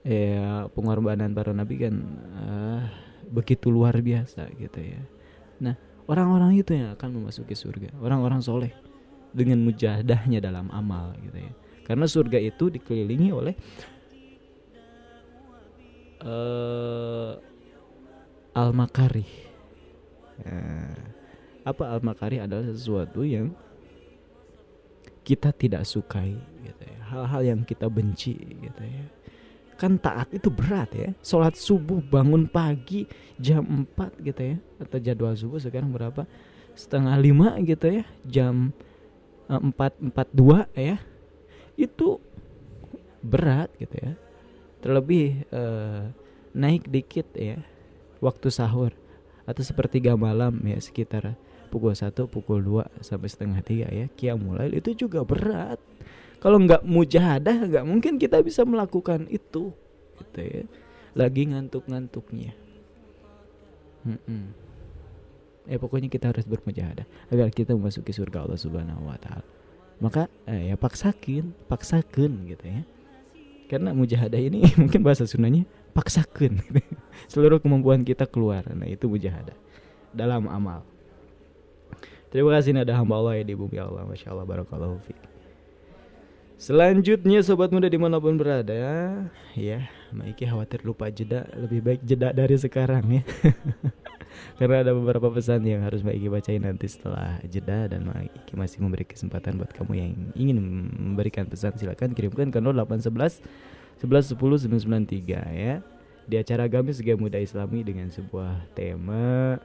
[0.03, 1.95] ya pengorbanan para nabi kan
[2.35, 2.83] uh,
[3.31, 5.01] begitu luar biasa gitu ya.
[5.63, 5.79] Nah
[6.11, 7.95] orang-orang itu yang akan memasuki surga.
[8.03, 8.75] Orang-orang soleh
[9.31, 11.51] dengan mujahadahnya dalam amal gitu ya.
[11.87, 13.55] Karena surga itu dikelilingi oleh
[16.23, 17.35] uh,
[18.55, 19.31] al-makarih.
[20.43, 20.95] Nah,
[21.63, 23.55] apa al-makari adalah sesuatu yang
[25.23, 26.99] kita tidak sukai gitu ya.
[27.07, 29.07] Hal-hal yang kita benci gitu ya
[29.75, 31.09] kan taat itu berat ya.
[31.19, 34.55] Sholat subuh bangun pagi jam 4 gitu ya.
[34.79, 36.25] Atau jadwal subuh sekarang berapa?
[36.73, 38.03] Setengah lima gitu ya.
[38.25, 38.71] Jam
[39.49, 41.01] eh, empat empat dua ya.
[41.75, 42.21] Itu
[43.23, 44.13] berat gitu ya.
[44.83, 46.03] Terlebih eh,
[46.53, 47.61] naik dikit ya.
[48.23, 48.93] Waktu sahur.
[49.43, 51.35] Atau sepertiga malam ya sekitar
[51.67, 54.07] pukul satu pukul 2 sampai setengah tiga ya.
[54.13, 55.81] Kiamulail itu juga berat
[56.43, 59.71] kalau nggak mujahadah nggak mungkin kita bisa melakukan itu
[60.19, 60.67] gitu ya.
[61.15, 62.51] Lagi ngantuk-ngantuknya.
[64.03, 64.51] Mm-mm.
[65.63, 69.47] eh pokoknya kita harus bermujahadah agar kita memasuki surga Allah Subhanahu Wa Taala.
[70.03, 72.83] Maka eh, ya paksakin paksakan gitu ya.
[73.71, 75.63] Karena mujahadah ini mungkin bahasa sunanya
[75.95, 76.59] paksakan
[77.31, 78.67] seluruh kemampuan kita keluar.
[78.75, 79.55] Nah itu mujahadah
[80.11, 80.83] dalam amal.
[82.27, 84.03] Terima kasih ada hamba Allah ya di bumi Allah.
[84.03, 85.32] Masya Allah barakallahu fiik
[86.57, 88.73] Selanjutnya sobat muda di mana pun berada
[89.57, 93.23] ya, Maiki khawatir lupa jeda, lebih baik jeda dari sekarang ya.
[94.57, 99.01] Karena ada beberapa pesan yang harus Maiki bacain nanti setelah jeda dan Maiki masih memberi
[99.01, 100.57] kesempatan buat kamu yang ingin
[100.93, 103.41] memberikan pesan silakan kirimkan ke 0811
[104.01, 105.81] 11 10 993 ya.
[106.23, 109.59] Di acara Gamis Gaya Muda Islami dengan sebuah tema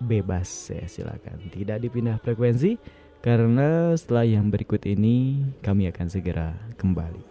[0.00, 1.50] bebas ya silakan.
[1.50, 2.78] Tidak dipindah frekuensi
[3.18, 7.22] karena setelah yang berikut ini kami akan segera kembali.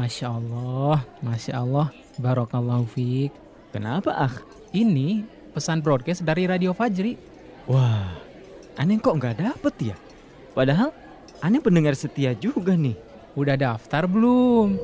[0.00, 3.36] Masya Allah, Masya Allah, Barokallahu Fik.
[3.68, 4.34] Kenapa ah?
[4.72, 7.20] Ini pesan broadcast dari Radio Fajri.
[7.68, 8.16] Wah,
[8.80, 9.96] aneh kok nggak dapet ya?
[10.56, 10.94] Padahal
[11.44, 13.09] aneh pendengar setia juga nih.
[13.38, 14.74] Udah daftar belum?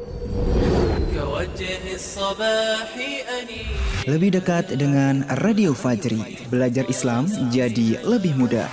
[4.07, 8.70] Lebih dekat dengan Radio Fajri, belajar Islam jadi lebih mudah.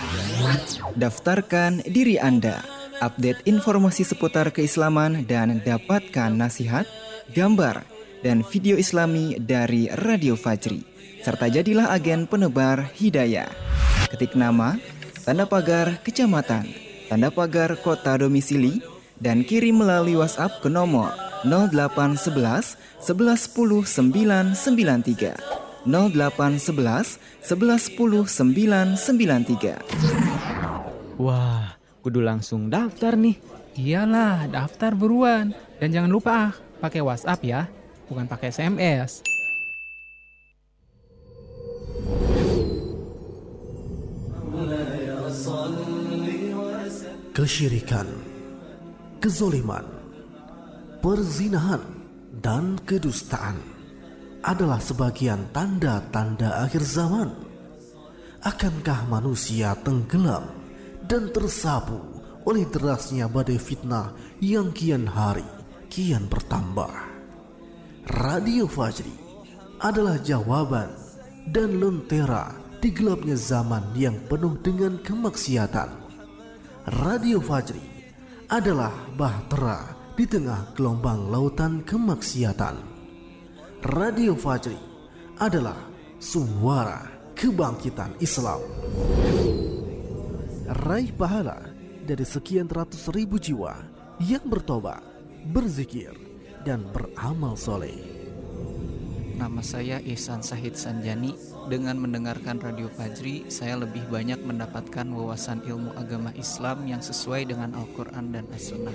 [0.93, 2.61] Daftarkan diri Anda,
[3.01, 6.85] update informasi seputar keislaman dan dapatkan nasihat,
[7.33, 7.81] gambar,
[8.21, 10.85] dan video islami dari Radio Fajri.
[11.25, 13.49] Serta jadilah agen penebar hidayah.
[14.13, 14.77] Ketik nama,
[15.25, 16.69] tanda pagar kecamatan,
[17.09, 18.92] tanda pagar kota domisili,
[19.23, 21.15] dan kirim melalui WhatsApp ke nomor
[21.47, 25.39] 0811 1110 993
[25.87, 29.79] 0811 1110 993
[31.23, 33.37] Wah, kudu langsung daftar nih.
[33.77, 35.53] Iyalah, daftar buruan.
[35.77, 36.51] Dan jangan lupa ah,
[36.81, 37.69] pakai WhatsApp ya,
[38.09, 39.21] bukan pakai SMS.
[47.33, 48.32] Kesyirikan
[49.23, 49.87] kezoliman,
[50.99, 51.79] perzinahan,
[52.43, 53.55] dan kedustaan
[54.43, 57.31] adalah sebagian tanda-tanda akhir zaman.
[58.43, 60.43] Akankah manusia tenggelam
[61.07, 62.03] dan tersapu
[62.43, 64.11] oleh derasnya badai fitnah
[64.43, 65.47] yang kian hari
[65.87, 66.91] kian bertambah?
[68.27, 69.15] Radio Fajri
[69.79, 70.91] adalah jawaban
[71.47, 72.51] dan lentera
[72.83, 75.87] di gelapnya zaman yang penuh dengan kemaksiatan.
[77.07, 77.92] Radio Fajri
[78.51, 82.75] adalah bahtera di tengah gelombang lautan kemaksiatan.
[83.83, 84.79] Radio Fajri
[85.39, 85.79] adalah
[86.21, 87.03] suara
[87.35, 88.61] kebangkitan Islam.
[90.87, 91.59] Raih pahala
[92.03, 93.75] dari sekian ratus ribu jiwa
[94.23, 95.03] yang bertobat,
[95.51, 96.15] berzikir,
[96.63, 98.12] dan beramal soleh.
[99.33, 101.33] Nama saya Ihsan Sahid Sanjani
[101.65, 107.73] dengan mendengarkan Radio Fajri, saya lebih banyak mendapatkan wawasan ilmu agama Islam yang sesuai dengan
[107.73, 108.93] Al-Quran dan As-Sunnah.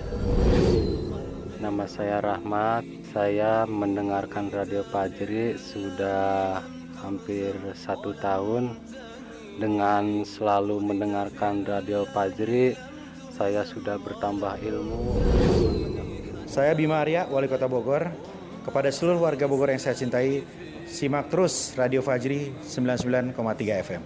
[1.58, 6.62] Nama saya Rahmat, saya mendengarkan Radio Fajri sudah
[7.02, 8.78] hampir satu tahun.
[9.58, 12.78] Dengan selalu mendengarkan Radio Fajri,
[13.34, 15.18] saya sudah bertambah ilmu.
[16.46, 18.27] Saya Bima Arya, Wali Kota Bogor.
[18.68, 20.44] Kepada seluruh warga Bogor yang saya cintai,
[20.84, 23.32] Simak terus Radio Fajri 99,3
[23.80, 24.04] FM.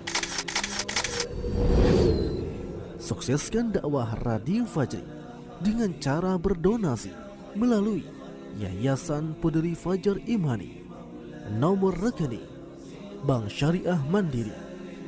[3.02, 5.02] Sukseskan dakwah Radio Fajri
[5.58, 7.10] dengan cara berdonasi
[7.58, 8.06] melalui
[8.62, 10.78] Yayasan Peduli Fajar Imani.
[11.58, 12.46] Nomor rekening
[13.26, 14.54] Bank Syariah Mandiri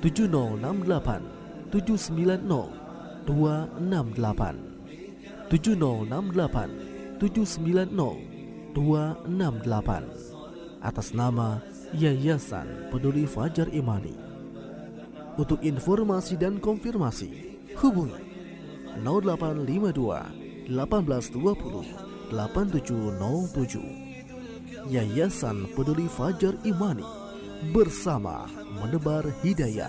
[0.03, 8.34] 7068 790 268 7068 790
[8.75, 11.63] 268 atas nama
[11.95, 14.19] Yayasan Peduli Fajar Imani.
[15.39, 18.19] Untuk informasi dan konfirmasi, hubungi
[18.99, 24.91] 0852 1820 8707.
[24.91, 27.07] Yayasan Peduli Fajar Imani
[27.73, 28.45] bersama
[28.77, 29.89] menebar hidayah.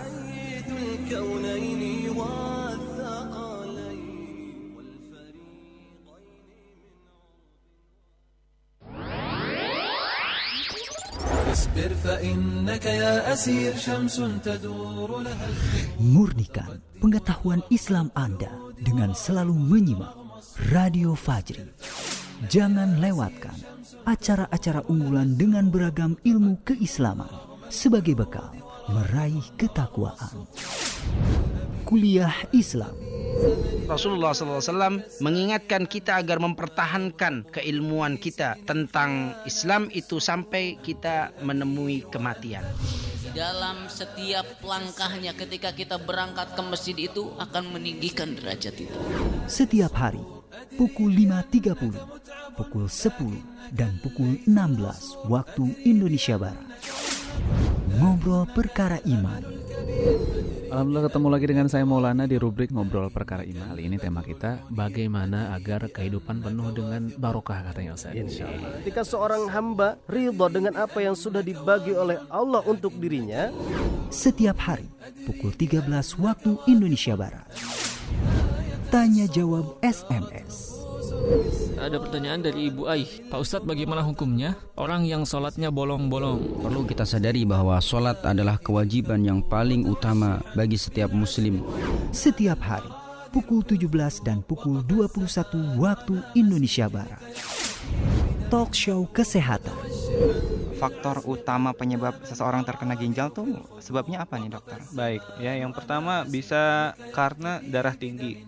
[15.96, 20.12] Murnikan pengetahuan Islam Anda dengan selalu menyimak
[20.68, 21.64] Radio Fajri.
[22.52, 23.56] Jangan lewatkan
[24.04, 27.32] acara-acara unggulan dengan beragam ilmu keislaman
[27.72, 28.52] sebagai bekal
[28.92, 30.44] meraih ketakwaan.
[31.88, 32.92] Kuliah Islam
[33.86, 42.66] Rasulullah SAW mengingatkan kita agar mempertahankan keilmuan kita tentang Islam itu sampai kita menemui kematian.
[43.30, 48.96] Dalam setiap langkahnya ketika kita berangkat ke masjid itu akan meninggikan derajat itu.
[49.46, 50.22] setiap hari
[50.74, 51.94] pukul 5.30,
[52.58, 56.66] pukul 10 dan pukul 16 waktu Indonesia Barat.
[57.96, 59.42] Ngobrol perkara iman.
[60.66, 63.70] Alhamdulillah ketemu lagi dengan saya Maulana di rubrik Ngobrol Perkara Iman.
[63.70, 68.18] Kali ini tema kita bagaimana agar kehidupan penuh dengan barokah katanya Ustaz.
[68.18, 68.82] Insya Allah.
[68.82, 73.54] Ketika seorang hamba ridho dengan apa yang sudah dibagi oleh Allah untuk dirinya,
[74.06, 74.86] Setiap hari
[75.26, 75.86] pukul 13
[76.22, 77.46] waktu Indonesia Barat.
[78.88, 80.75] Tanya jawab SMS.
[81.76, 83.28] Ada pertanyaan dari Ibu Aih.
[83.28, 84.56] Pak Ustadz bagaimana hukumnya?
[84.74, 86.64] Orang yang sholatnya bolong-bolong.
[86.64, 91.62] Perlu kita sadari bahwa sholat adalah kewajiban yang paling utama bagi setiap muslim.
[92.10, 97.20] Setiap hari pukul 17 dan pukul 21 waktu Indonesia Barat.
[98.48, 99.76] Talk show kesehatan.
[100.80, 104.80] Faktor utama penyebab seseorang terkena ginjal tuh sebabnya apa nih dokter?
[104.96, 108.40] Baik, ya yang pertama bisa karena darah tinggi,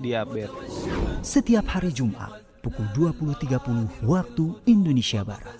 [0.00, 0.86] diabetes.
[1.22, 5.58] Setiap hari Jumat pukul 20.30 waktu Indonesia Barat.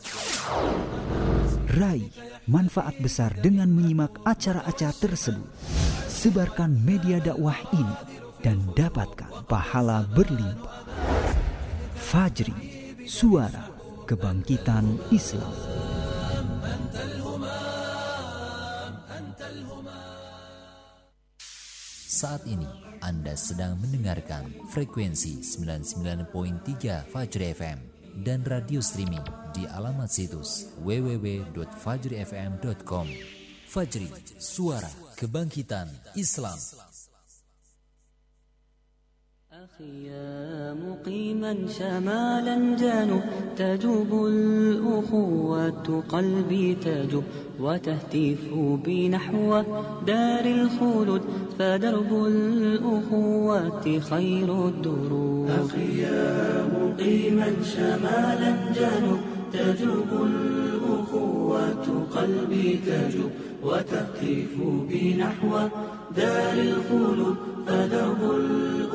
[1.76, 2.10] Raih
[2.46, 5.46] manfaat besar dengan menyimak acara-acara tersebut.
[6.06, 7.96] Sebarkan media dakwah ini
[8.40, 10.86] dan dapatkan pahala berlimpah.
[11.94, 12.54] Fajri,
[13.04, 13.70] suara
[14.06, 15.52] kebangkitan Islam.
[22.06, 27.78] Saat ini Anda sedang mendengarkan frekuensi 99.3 Fajri FM
[28.26, 29.22] dan radio streaming
[29.54, 33.06] di alamat situs www.fajrifm.com.
[33.70, 34.10] Fajri,
[34.42, 35.86] suara kebangkitan
[36.18, 36.58] Islam.
[39.80, 43.20] يا مقيما شمالا جانب
[43.56, 47.24] تجوب الأخوة قلبي تجوب
[47.60, 48.54] وتهتف
[48.84, 49.62] بي نحو
[50.06, 51.22] دار الخلود
[51.58, 55.50] فدرب الأخوة خير الدروب.
[55.50, 59.20] أخي يا مقيما شمالا جنوب
[59.52, 63.30] تجوب الأخوة قلبي تجوب
[63.64, 64.54] وتهتف
[64.88, 65.68] بي نحو
[66.16, 68.85] دار الخلود فدرب الأخوة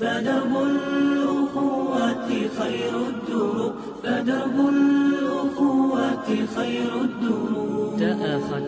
[0.00, 2.28] فدرب الأخوة
[2.58, 3.72] خير الدروب
[4.02, 8.62] فدرب الأخوة خير الدروب تأخذ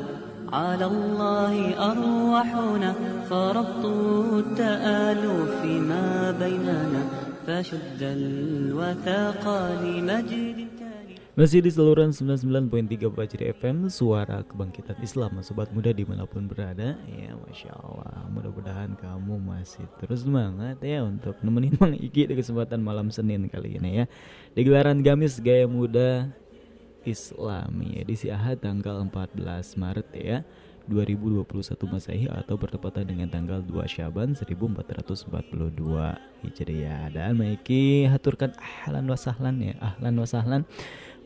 [0.52, 1.54] على الله
[1.92, 2.94] أرواحنا
[3.30, 3.84] فربط
[4.32, 7.02] التآلف ما بيننا
[7.46, 9.44] فشد الوثاق
[9.84, 10.67] لمجد
[11.38, 16.98] Masih di saluran 99.3 Fajri FM Suara Kebangkitan Islam Sobat muda di mana pun berada.
[17.06, 22.82] Ya Masya Allah Mudah-mudahan kamu masih terus semangat ya Untuk nemenin Mang Iki di kesempatan
[22.82, 24.04] malam Senin kali ini ya.
[24.50, 26.26] Di gelaran Gamis Gaya Muda
[27.06, 30.42] Islami Edisi Ahad tanggal 14 Maret ya
[30.90, 31.46] 2021
[31.86, 35.30] Masehi atau bertepatan dengan tanggal 2 Syaban 1442
[36.42, 37.14] Hijriah.
[37.14, 40.62] Dan Maiki haturkan ahlan wasahlan ya Ahlan wasahlan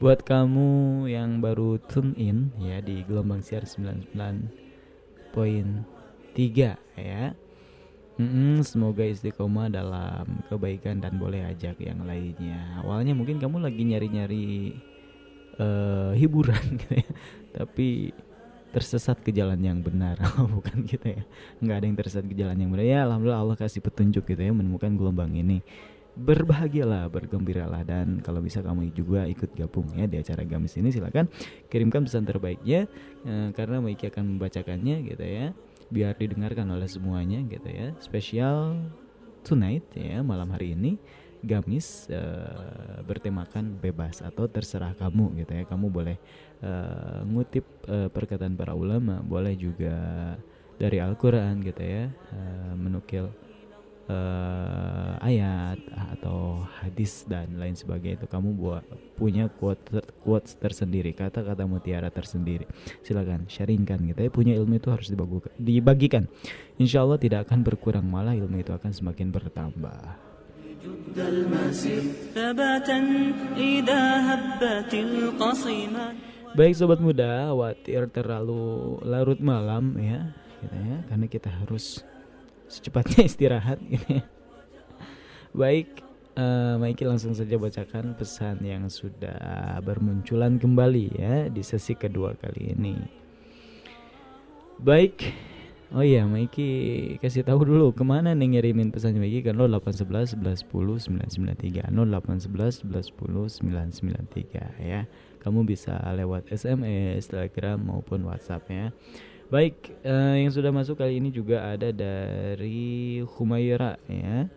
[0.02, 4.50] buat kamu yang baru tune in ya di gelombang siar 99.3
[6.98, 7.24] ya.
[8.18, 12.82] Mm-mm, semoga istiqomah dalam kebaikan dan boleh ajak yang lainnya.
[12.82, 14.74] Awalnya mungkin kamu lagi nyari-nyari
[15.62, 17.06] uh, hiburan gitu ya
[17.54, 18.10] tapi
[18.74, 20.18] tersesat ke jalan yang benar.
[20.58, 21.22] Bukan gitu ya.
[21.62, 22.86] Nggak ada yang tersesat ke jalan yang benar.
[22.90, 25.62] Ya alhamdulillah Allah kasih petunjuk gitu ya menemukan gelombang ini
[26.12, 31.24] berbahagialah, bergembiralah dan kalau bisa kamu juga ikut gabung ya di acara Gamis ini silakan
[31.72, 32.84] kirimkan pesan terbaiknya
[33.24, 35.56] eh, karena Maiki akan membacakannya gitu ya
[35.92, 37.96] biar didengarkan oleh semuanya gitu ya.
[38.00, 38.76] Spesial
[39.44, 41.00] tonight ya malam hari ini
[41.42, 45.64] Gamis eh, bertemakan bebas atau terserah kamu gitu ya.
[45.64, 46.20] Kamu boleh
[46.60, 49.96] eh, ngutip eh, perkataan para ulama boleh juga
[50.76, 53.32] dari Al-Quran gitu ya eh, menukil
[54.08, 55.78] uh, ayat
[56.18, 58.84] atau hadis dan lain sebagainya itu kamu buat
[59.18, 59.82] punya quote
[60.22, 62.66] quotes tersendiri kata-kata mutiara tersendiri.
[63.06, 64.20] Silakan sharingkan gitu.
[64.22, 66.24] Ya punya ilmu itu harus dibagikan, dibagikan.
[66.78, 70.32] Insya Allah tidak akan berkurang malah ilmu itu akan semakin bertambah.
[76.52, 82.04] Baik sobat muda, khawatir terlalu larut malam ya, gitu ya, karena kita harus
[82.72, 84.24] secepatnya istirahat gitu ya.
[85.52, 86.00] Baik,
[86.40, 92.72] uh, Maiki langsung saja bacakan pesan yang sudah bermunculan kembali ya di sesi kedua kali
[92.72, 92.96] ini.
[94.80, 95.28] Baik,
[95.92, 96.66] oh iya Maiki
[97.20, 101.92] kasih tahu dulu ke mana nih ngirimin pesannya Maiki kan lo 811 11 10 993
[101.92, 105.04] 0811 11 10 993 ya.
[105.44, 108.94] Kamu bisa lewat SMS, Telegram maupun WhatsApp ya.
[109.52, 114.48] Baik, uh, yang sudah masuk kali ini juga ada dari Humaira ya.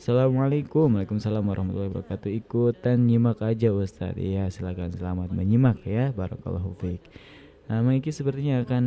[0.00, 0.88] Assalamualaikum.
[0.88, 2.32] Waalaikumsalam warahmatullahi wabarakatuh.
[2.40, 4.16] Ikutan nyimak aja Ustadz.
[4.16, 4.88] Ya silakan.
[4.88, 6.16] Selamat menyimak ya.
[6.16, 7.04] Barakallahu fiqh
[7.68, 8.84] Nah Maiki sepertinya akan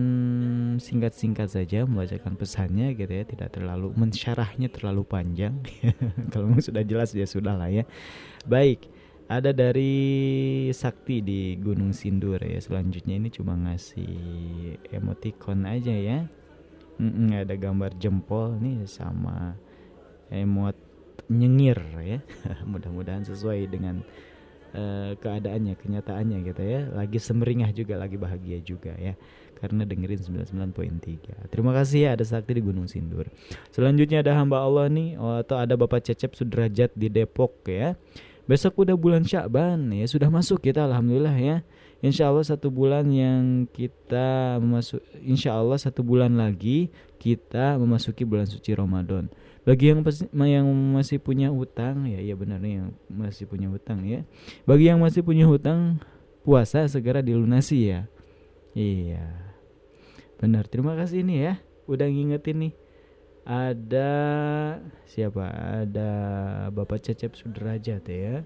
[0.81, 3.21] singkat-singkat saja membacakan pesannya gitu ya.
[3.29, 5.61] Tidak terlalu mensyarahnya terlalu panjang.
[6.33, 7.85] Kalau sudah jelas ya sudah lah ya.
[8.49, 8.94] Baik
[9.25, 14.13] ada dari Sakti di Gunung Sindur ya selanjutnya ini cuma ngasih
[14.93, 16.29] emoticon aja ya.
[16.95, 19.57] Mm ada gambar jempol nih sama
[20.29, 20.77] emot
[21.25, 22.19] nyengir ya.
[22.71, 24.05] Mudah-mudahan sesuai dengan
[24.77, 26.85] uh, keadaannya kenyataannya gitu ya.
[26.93, 29.17] Lagi semeringah juga lagi bahagia juga ya.
[29.57, 33.25] Karena dengerin 99.3 terima kasih ya ada Sakti di Gunung Sindur.
[33.73, 37.97] Selanjutnya ada hamba Allah nih atau ada Bapak Cecep Sudrajat di Depok ya
[38.45, 41.57] Besok udah bulan Syakban ya sudah masuk kita alhamdulillah ya.
[42.05, 48.45] Insya Allah satu bulan yang kita masuk Insya Allah satu bulan lagi kita memasuki bulan
[48.45, 49.33] suci Ramadan.
[49.65, 50.05] Bagi yang
[50.45, 54.21] yang masih punya hutang ya iya benar nih yang masih punya hutang ya.
[54.69, 55.97] Bagi yang masih punya hutang
[56.45, 58.05] puasa segera dilunasi ya.
[58.77, 59.25] Iya.
[60.37, 60.69] Benar.
[60.69, 61.53] Terima kasih nih ya
[61.89, 62.73] udah ngingetin nih
[63.45, 64.11] ada
[65.05, 65.45] siapa?
[65.85, 66.11] Ada
[66.73, 68.41] Bapak Cecep Sudrajat ya.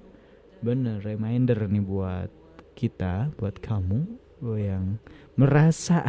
[0.59, 2.29] Bener reminder nih buat
[2.75, 4.07] kita buat kamu
[4.55, 4.95] yang
[5.35, 6.07] merasa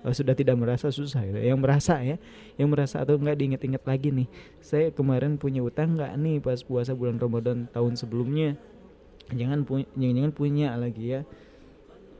[0.00, 2.16] kalau sudah tidak merasa susah ya yang merasa ya
[2.56, 4.28] yang merasa atau enggak diinget-inget lagi nih.
[4.60, 8.56] Saya kemarin punya utang nggak nih pas puasa bulan Ramadan tahun sebelumnya?
[9.32, 11.20] Jangan punya jangan punya lagi ya.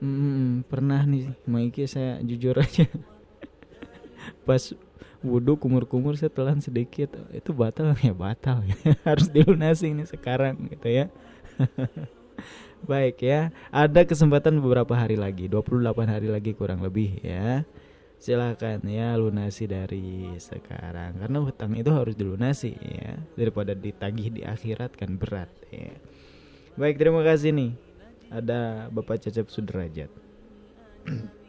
[0.01, 2.89] Hmm, pernah nih Maiki saya jujur aja.
[4.49, 4.73] Pas
[5.21, 7.13] wudhu kumur-kumur saya telan sedikit.
[7.33, 8.13] Itu batal ya?
[8.13, 8.65] Batal
[9.09, 11.07] harus dilunasi ini sekarang gitu ya.
[12.91, 13.53] Baik ya.
[13.69, 15.47] Ada kesempatan beberapa hari lagi.
[15.47, 17.69] 28 hari lagi kurang lebih ya.
[18.21, 21.21] Silakan ya lunasi dari sekarang.
[21.21, 23.21] Karena hutang itu harus dilunasi ya.
[23.37, 25.93] Daripada ditagih di akhirat kan berat ya.
[26.81, 27.73] Baik terima kasih nih.
[28.31, 30.07] Ada Bapak Cecep Sudrajat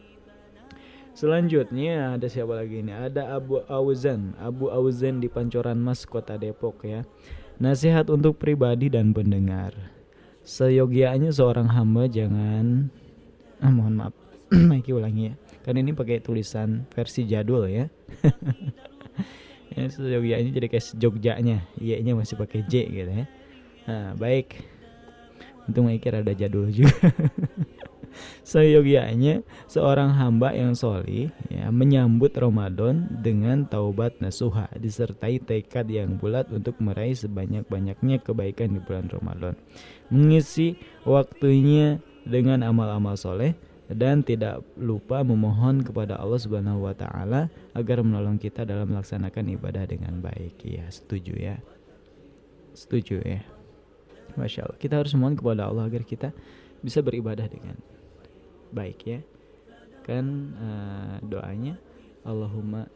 [1.12, 2.96] Selanjutnya ada siapa lagi ini?
[2.96, 7.04] Ada Abu Auzan, Abu Auzan di Pancoran Mas, Kota Depok ya.
[7.60, 9.76] Nasihat untuk pribadi dan pendengar.
[10.42, 12.90] Seyogianya seorang hamba jangan
[13.60, 14.16] ah, mohon maaf,
[14.72, 15.36] Maiki ulangi ya.
[15.62, 17.86] Karena ini pakai tulisan versi jadul ya.
[19.76, 23.26] ya seyogianya jadi kayak Jogjanya, iya-nya masih pakai J gitu ya.
[23.86, 24.64] Nah, baik.
[25.68, 26.96] Untung Maiki rada jadul juga.
[28.44, 36.48] seyogianya seorang hamba yang soli ya, menyambut Ramadan dengan taubat nasuha disertai tekad yang bulat
[36.54, 39.54] untuk meraih sebanyak-banyaknya kebaikan di bulan Ramadan
[40.12, 40.76] mengisi
[41.08, 43.58] waktunya dengan amal-amal soleh
[43.92, 49.84] dan tidak lupa memohon kepada Allah Subhanahu wa taala agar menolong kita dalam melaksanakan ibadah
[49.84, 50.64] dengan baik.
[50.64, 51.60] Ya, setuju ya.
[52.72, 53.44] Setuju ya.
[54.40, 54.80] Masya Allah.
[54.80, 56.32] Kita harus mohon kepada Allah agar kita
[56.80, 57.76] bisa beribadah dengan
[58.74, 59.20] baik ya.
[60.02, 61.78] Kan uh, doanya
[62.26, 62.90] Allahumma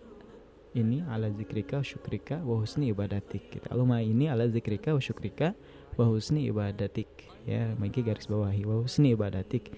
[0.76, 5.56] ini ala zikrika syukrika wa husni ibadatik kita Allahumma ini ala zikrika wa syukrika
[5.96, 7.08] wa husni ibadatik
[7.48, 7.72] ya.
[7.78, 9.72] Mungkin garis bawahi wa husni ibadatik.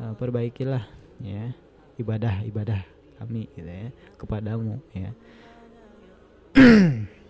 [0.00, 0.88] Uh, perbaikilah
[1.20, 1.52] ya
[2.00, 2.80] ibadah ibadah
[3.20, 5.10] kami gitu ya kepadamu ya.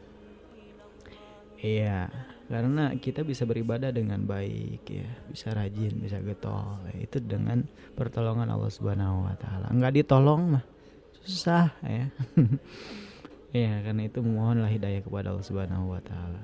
[1.61, 2.09] Iya
[2.51, 7.07] karena kita bisa beribadah dengan baik ya bisa rajin bisa getol ya.
[7.07, 7.63] itu dengan
[7.95, 10.65] pertolongan Allah Subhanahu Wa Taala nggak ditolong mah
[11.23, 12.11] susah ya
[13.63, 16.43] ya karena itu memohonlah hidayah kepada Allah Subhanahu Wa Taala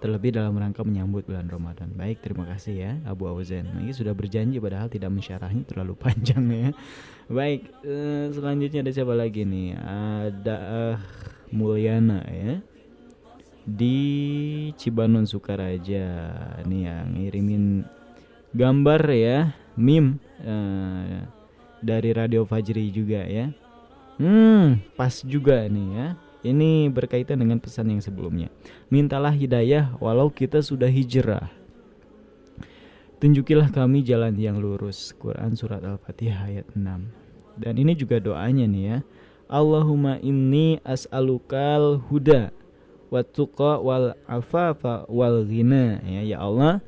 [0.00, 1.92] terlebih dalam rangka menyambut bulan Ramadan.
[1.92, 3.68] Baik, terima kasih ya Abu Auzen.
[3.84, 6.70] Ini sudah berjanji padahal tidak mensyarahnya terlalu panjang ya.
[7.28, 9.76] Baik, uh, selanjutnya ada siapa lagi nih?
[9.76, 10.96] Ada uh,
[11.52, 12.64] Mulyana ya
[13.70, 13.98] di
[14.74, 16.06] Cibanon Sukaraja
[16.66, 17.86] nih yang ngirimin
[18.50, 19.38] gambar ya
[19.78, 21.22] meme uh,
[21.78, 23.54] dari Radio Fajri juga ya
[24.18, 26.06] hmm pas juga nih ya
[26.40, 28.50] ini berkaitan dengan pesan yang sebelumnya
[28.90, 31.60] mintalah hidayah walau kita sudah hijrah
[33.20, 35.12] Tunjukilah kami jalan yang lurus.
[35.12, 37.60] Quran surat Al-Fatihah ayat 6.
[37.60, 38.98] Dan ini juga doanya nih ya.
[39.44, 42.48] Allahumma inni as'alukal huda
[43.10, 46.00] wa tuqa wal afafa wal ghina.
[46.06, 46.80] Ya ya Allah,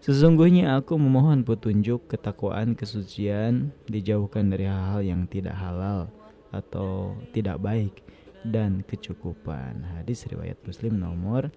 [0.00, 6.08] sesungguhnya aku memohon petunjuk, ketakwaan, kesucian, dijauhkan dari hal-hal yang tidak halal
[6.54, 8.06] atau tidak baik
[8.46, 9.82] dan kecukupan.
[9.98, 11.50] Hadis riwayat Muslim nomor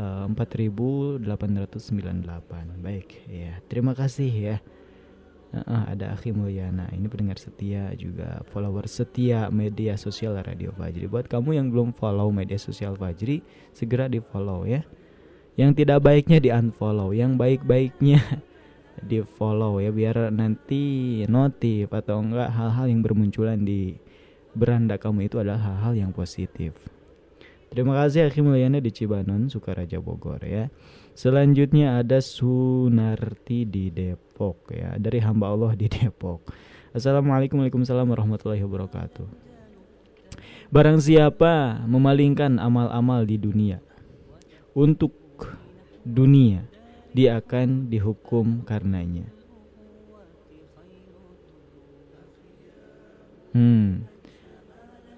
[0.00, 1.26] 4898
[2.80, 4.56] baik ya terima kasih ya
[5.54, 11.10] uh, ada Akhi Mulyana ini pendengar setia juga follower setia media sosial Radio Fajri.
[11.10, 13.42] Buat kamu yang belum follow media sosial Fajri
[13.74, 14.86] segera di follow ya.
[15.58, 18.22] Yang tidak baiknya di unfollow yang baik-baiknya
[19.10, 23.98] di follow ya biar nanti notif atau enggak hal-hal yang bermunculan di
[24.54, 26.74] beranda kamu itu adalah hal-hal yang positif.
[27.70, 30.66] Terima kasih Hakim Mulyana di Cibanon, Sukaraja Bogor ya.
[31.20, 36.48] Selanjutnya ada Sunarti di Depok ya, dari hamba Allah di Depok.
[36.96, 39.28] Assalamualaikum warahmatullahi wabarakatuh.
[40.72, 43.84] Barang siapa memalingkan amal-amal di dunia
[44.72, 45.12] untuk
[46.08, 46.64] dunia,
[47.12, 49.28] dia akan dihukum karenanya.
[53.52, 54.08] Hmm,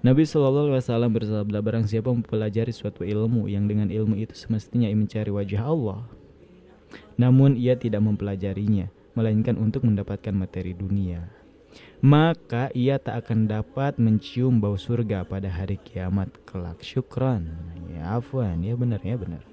[0.03, 4.91] Nabi Shallallahu Alaihi Wasallam bersabda barang siapa mempelajari suatu ilmu yang dengan ilmu itu semestinya
[4.91, 6.03] mencari wajah Allah,
[7.15, 11.31] namun ia tidak mempelajarinya, melainkan untuk mendapatkan materi dunia,
[12.03, 16.83] maka ia tak akan dapat mencium bau surga pada hari kiamat kelak.
[16.83, 17.47] Syukran,
[17.95, 19.43] ya afwan, ya benar ya benar.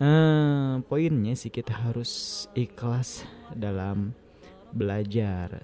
[0.00, 4.16] Uh, poinnya sih kita harus ikhlas dalam
[4.72, 5.60] belajar,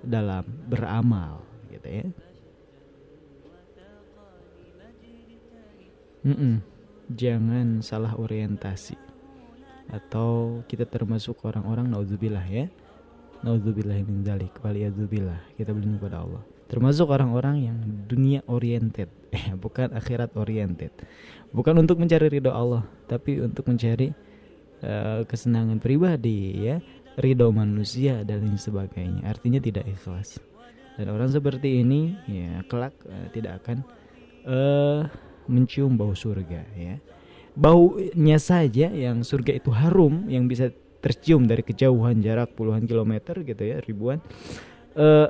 [0.00, 2.08] dalam beramal, gitu ya.
[6.26, 6.60] Mm-mm.
[7.08, 9.08] Jangan salah orientasi
[9.88, 12.68] atau kita termasuk orang-orang naudzubillah ya.
[13.40, 15.56] Naudzubillah min dzalik waliyadzubillah.
[15.56, 16.42] Kita berlindung kepada Allah.
[16.68, 20.92] Termasuk orang-orang yang dunia oriented, eh bukan akhirat oriented.
[21.48, 24.12] Bukan untuk mencari ridho Allah, tapi untuk mencari
[24.84, 26.76] uh, kesenangan pribadi ya,
[27.16, 29.24] ridho manusia dan lain sebagainya.
[29.24, 30.36] Artinya tidak ikhlas.
[30.98, 33.86] Dan orang seperti ini ya kelak uh, tidak akan
[34.44, 35.06] uh,
[35.48, 36.96] mencium bau surga ya.
[37.58, 40.70] Baunya saja yang surga itu harum yang bisa
[41.02, 44.22] tercium dari kejauhan jarak puluhan kilometer gitu ya, ribuan.
[44.94, 45.26] Uh,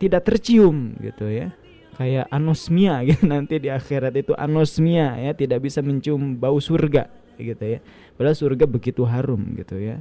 [0.00, 1.52] tidak tercium gitu ya
[2.00, 7.76] kayak anosmia gitu nanti di akhirat itu anosmia ya tidak bisa mencium bau surga gitu
[7.76, 7.78] ya
[8.16, 10.00] padahal surga begitu harum gitu ya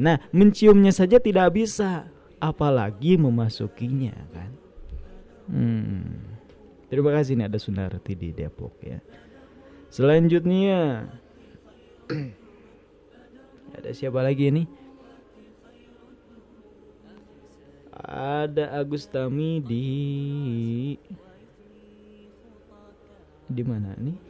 [0.00, 2.08] nah menciumnya saja tidak bisa
[2.40, 4.50] apalagi memasukinya kan
[5.52, 6.29] hmm.
[6.90, 8.98] Terima kasih nih ada Sunarti di Depok ya.
[9.94, 11.06] Selanjutnya
[13.78, 14.66] ada siapa lagi ini?
[17.94, 19.86] Ada Agustami di
[23.46, 24.29] di mana nih?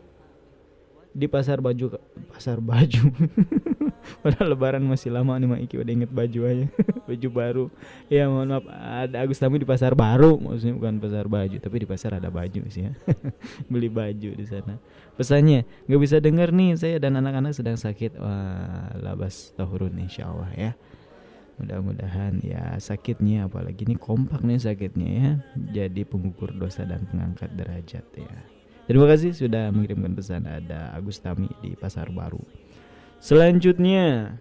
[1.10, 1.98] Di pasar baju
[2.30, 3.10] pasar baju.
[4.22, 5.60] Padahal lebaran masih lama nih Mak.
[5.66, 6.66] Iki udah inget baju aja.
[7.10, 7.64] Baju baru.
[8.06, 8.64] Ya mohon maaf.
[8.70, 10.38] Ada Agus Tami di pasar baru.
[10.38, 12.92] Maksudnya bukan pasar baju Tapi di pasar ada baju sih ya.
[13.70, 14.78] Beli baju di sana.
[15.18, 18.16] Pesannya nggak bisa denger nih Saya dan anak-anak sedang sakit.
[18.16, 20.72] Wah labas tahurun insya Allah ya.
[21.60, 25.30] Mudah-mudahan ya sakitnya apalagi ini kompak nih sakitnya ya.
[25.82, 28.59] Jadi pengukur dosa dan pengangkat derajat ya
[28.90, 32.42] Terima kasih sudah mengirimkan pesan Ada Agus Tami di Pasar Baru
[33.22, 34.34] Selanjutnya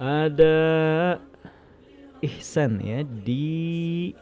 [0.00, 0.56] ada
[2.24, 4.16] Ihsan ya di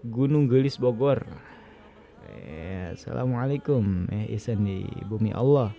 [0.00, 1.20] Gunung Gelis Bogor.
[2.32, 5.76] Eh, Assalamualaikum eh Ihsan di bumi Allah.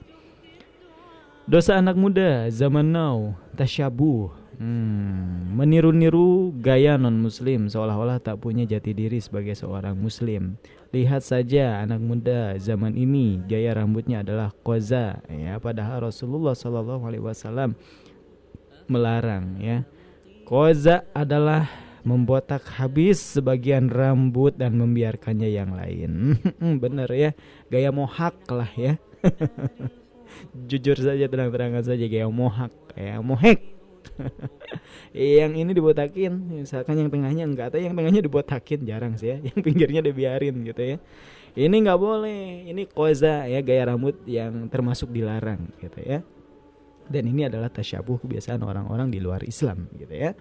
[1.49, 9.17] Dosa anak muda zaman now tasyabuh Hmm, meniru-niru gaya non-muslim seolah-olah tak punya jati diri
[9.17, 10.53] sebagai seorang muslim.
[10.93, 17.73] Lihat saja anak muda zaman ini gaya rambutnya adalah koza ya padahal Rasulullah wasallam
[18.85, 19.81] melarang ya.
[20.45, 21.65] Koza adalah
[22.05, 26.37] membotak habis sebagian rambut dan membiarkannya yang lain.
[26.85, 27.33] Bener ya,
[27.65, 29.01] gaya mohak lah ya.
[30.69, 33.80] Jujur saja terang-terangan saja gaya mohak ya, mohek
[35.41, 39.59] yang ini dibotakin misalkan yang tengahnya enggak atau yang tengahnya dibotakin jarang sih ya yang
[39.59, 40.97] pinggirnya dibiarin gitu ya
[41.55, 46.19] ini nggak boleh ini koza ya gaya rambut yang termasuk dilarang gitu ya
[47.11, 50.31] dan ini adalah tasyabuh kebiasaan orang-orang di luar Islam gitu ya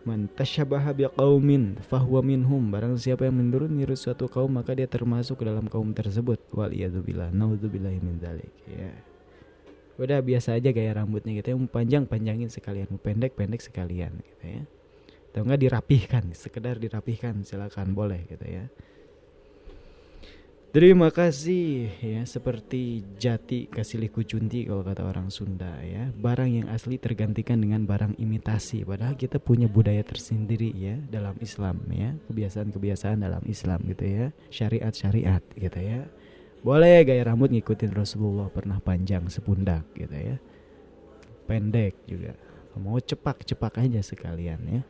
[0.00, 5.36] Man tasyabaha biqaumin fahuwa minhum Barang siapa yang menurut niru suatu kaum maka dia termasuk
[5.36, 6.40] ke dalam kaum tersebut.
[6.56, 7.28] Wal iyadzubillah.
[7.36, 8.48] Nauzubillahi min dzalik.
[8.64, 8.96] Ya.
[10.00, 11.56] Udah biasa aja gaya rambutnya gitu ya.
[11.60, 14.62] Mau panjang panjangin sekalian, mau pendek pendek sekalian gitu ya.
[15.30, 18.64] Atau enggak dirapihkan, sekedar dirapihkan silakan boleh gitu ya.
[20.70, 26.70] Terima kasih ya seperti jati kasih liku cunti kalau kata orang Sunda ya barang yang
[26.70, 33.18] asli tergantikan dengan barang imitasi padahal kita punya budaya tersendiri ya dalam Islam ya kebiasaan-kebiasaan
[33.18, 36.06] dalam Islam gitu ya syariat-syariat gitu ya
[36.60, 40.36] boleh gaya rambut ngikutin Rasulullah pernah panjang sepundak gitu ya
[41.48, 42.36] pendek juga
[42.76, 44.82] mau cepak cepak aja sekalian ya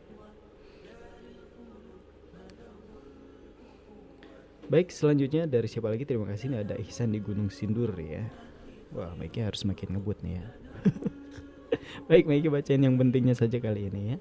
[4.71, 6.07] Baik, selanjutnya dari siapa lagi?
[6.07, 6.47] Terima kasih.
[6.47, 8.23] Ini ada Ihsan di Gunung Sindur ya.
[8.95, 10.47] Wah, Maiki harus makin ngebut nih ya.
[12.07, 14.17] Baik, Maiki bacain yang pentingnya saja kali ini ya.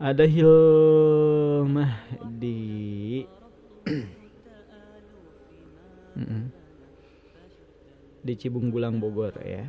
[0.00, 3.28] Ada Hilmah di
[8.22, 9.66] di Cibung Bulang Bogor ya.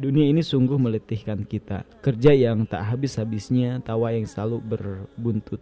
[0.00, 1.84] Dunia ini sungguh meletihkan kita.
[2.00, 5.60] Kerja yang tak habis-habisnya, tawa yang selalu berbuntut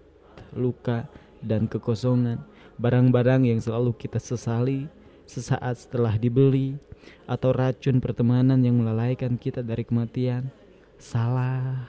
[0.54, 1.10] luka
[1.42, 2.42] dan kekosongan
[2.78, 4.86] barang-barang yang selalu kita sesali
[5.28, 6.80] sesaat setelah dibeli,
[7.28, 10.48] atau racun pertemanan yang melalaikan kita dari kematian,
[10.96, 11.84] salah,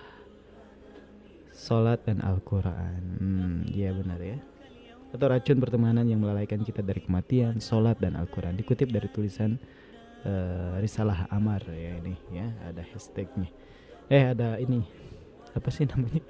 [1.56, 3.02] sholat dan Al-Quran.
[3.16, 4.38] Hmm, iya benar ya.
[5.10, 8.54] Atau racun pertemanan yang melalaikan kita dari kematian, sholat dan Al-Quran.
[8.56, 9.58] Dikutip dari tulisan
[10.24, 13.50] uh, Risalah Amar ya ini ya, ada hashtagnya.
[14.10, 14.86] Eh ada ini
[15.54, 16.22] apa sih namanya?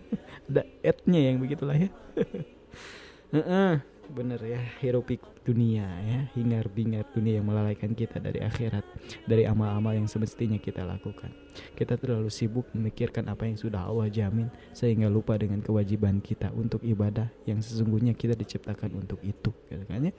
[0.52, 1.88] ada ad-nya yang begitulah ya.
[3.36, 8.80] uh -uh bener ya hirupik dunia ya hingar bingar dunia yang melalaikan kita dari akhirat
[9.28, 11.28] dari amal-amal yang semestinya kita lakukan.
[11.76, 16.80] Kita terlalu sibuk memikirkan apa yang sudah Allah jamin sehingga lupa dengan kewajiban kita untuk
[16.84, 20.14] ibadah yang sesungguhnya kita diciptakan untuk itu gitu kan ya.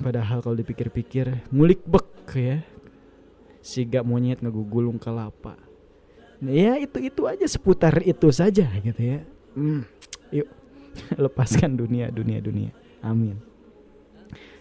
[0.00, 2.58] Padahal kalau dipikir-pikir ngulik bek ya.
[3.58, 5.58] Sigap monyet ngegugulung kelapa.
[6.38, 9.20] Nah, ya itu itu aja seputar itu saja gitu ya.
[9.58, 9.82] Hmm,
[10.30, 10.48] yuk
[11.24, 12.70] lepaskan dunia dunia dunia.
[13.02, 13.38] Amin.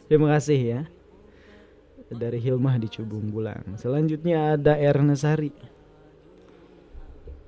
[0.07, 0.81] Terima kasih ya.
[2.07, 5.51] Dari Hilmah di Cubung Bulang selanjutnya ada Erna Sari.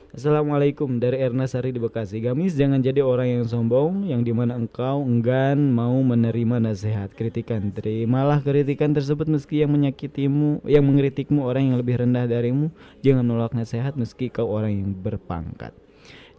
[0.09, 0.97] Assalamualaikum.
[0.97, 2.17] Dari Erna Sari di Bekasi.
[2.19, 7.69] Gamis jangan jadi orang yang sombong Yang di mana engkau enggan mau menerima nasihat Kritikan.
[7.69, 12.73] Terimalah kritikan tersebut meski yang menyakitimu Yang mengkritikmu orang yang lebih rendah darimu.
[13.05, 15.77] Jangan nolak nasihat meski kau orang yang berpangkat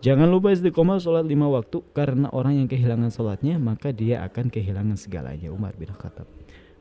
[0.01, 4.97] Jangan lupa istiqomah sholat lima waktu karena orang yang kehilangan sholatnya maka dia akan kehilangan
[4.97, 5.53] segalanya.
[5.53, 6.25] Umar bin Khattab.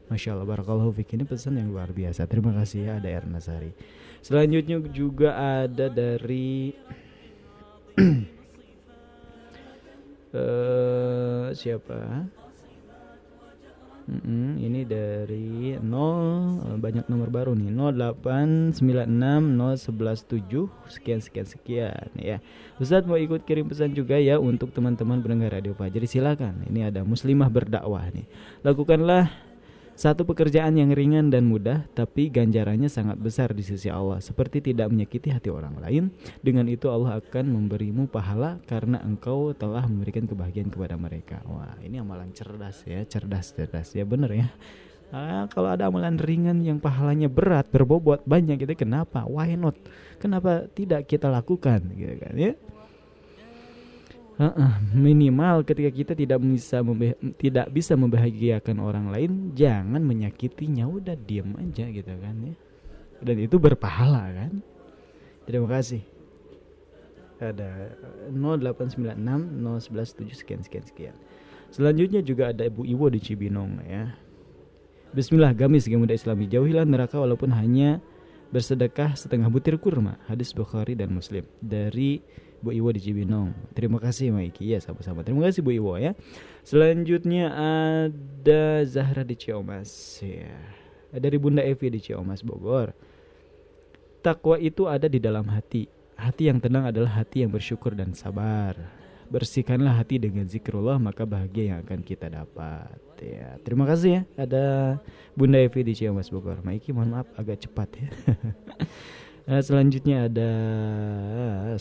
[0.08, 1.20] Masya Allah, barakallahu fik.
[1.20, 2.24] Ini pesan yang luar biasa.
[2.32, 3.76] Terima kasih ya ada Erna Sari.
[4.24, 6.72] Selanjutnya juga ada dari
[10.32, 12.24] uh, siapa?
[14.10, 15.86] Mm-hmm, ini dari 0
[16.82, 17.70] banyak nomor baru nih
[18.82, 22.42] 089601117 sekian sekian sekian ya.
[22.82, 26.66] Ustadz mau ikut kirim pesan juga ya untuk teman-teman pendengar Radio Fajri silakan.
[26.66, 28.26] Ini ada muslimah berdakwah nih.
[28.66, 29.30] Lakukanlah
[30.00, 34.88] satu pekerjaan yang ringan dan mudah, tapi ganjarannya sangat besar di sisi Allah, seperti tidak
[34.88, 36.08] menyakiti hati orang lain.
[36.40, 41.44] Dengan itu Allah akan memberimu pahala karena engkau telah memberikan kebahagiaan kepada mereka.
[41.44, 44.48] Wah, ini amalan cerdas ya, cerdas cerdas ya, bener ya.
[45.12, 49.28] Ah, kalau ada amalan ringan yang pahalanya berat, berbobot banyak gitu, kenapa?
[49.28, 49.76] Why not?
[50.24, 52.56] Kenapa tidak kita lakukan, gitu kan ya?
[54.96, 56.80] Minimal ketika kita tidak bisa
[57.36, 62.56] tidak bisa membahagiakan orang lain jangan menyakitinya udah diam aja gitu kan ya.
[63.20, 64.64] Dan itu berpahala kan.
[65.44, 66.00] Terima kasih.
[67.44, 68.00] Ada
[68.32, 71.16] 0896 0117 sekian sekian sekian.
[71.70, 74.16] Selanjutnya juga ada Ibu Iwo di Cibinong ya.
[75.12, 78.00] Bismillah gamis muda islami jauhilah neraka walaupun hanya
[78.56, 80.16] bersedekah setengah butir kurma.
[80.32, 81.44] Hadis Bukhari dan Muslim.
[81.60, 82.24] Dari
[82.60, 83.56] Bu Iwo di Cibinong.
[83.72, 84.72] Terima kasih Maiki.
[84.72, 85.24] Ya sama-sama.
[85.24, 86.16] Terima kasih Bu Iwo ya.
[86.68, 90.54] Selanjutnya ada Zahra di Ciomas ya.
[91.10, 92.94] Dari Bunda Evi di Ciomas Bogor.
[94.22, 95.88] Takwa itu ada di dalam hati.
[96.20, 98.76] Hati yang tenang adalah hati yang bersyukur dan sabar.
[99.32, 102.98] Bersihkanlah hati dengan zikrullah maka bahagia yang akan kita dapat.
[103.20, 104.22] Ya, terima kasih ya.
[104.36, 104.66] Ada
[105.36, 106.60] Bunda Evi di Ciomas Bogor.
[106.62, 108.10] Maiki mohon maaf agak cepat ya.
[109.50, 110.52] Nah, selanjutnya ada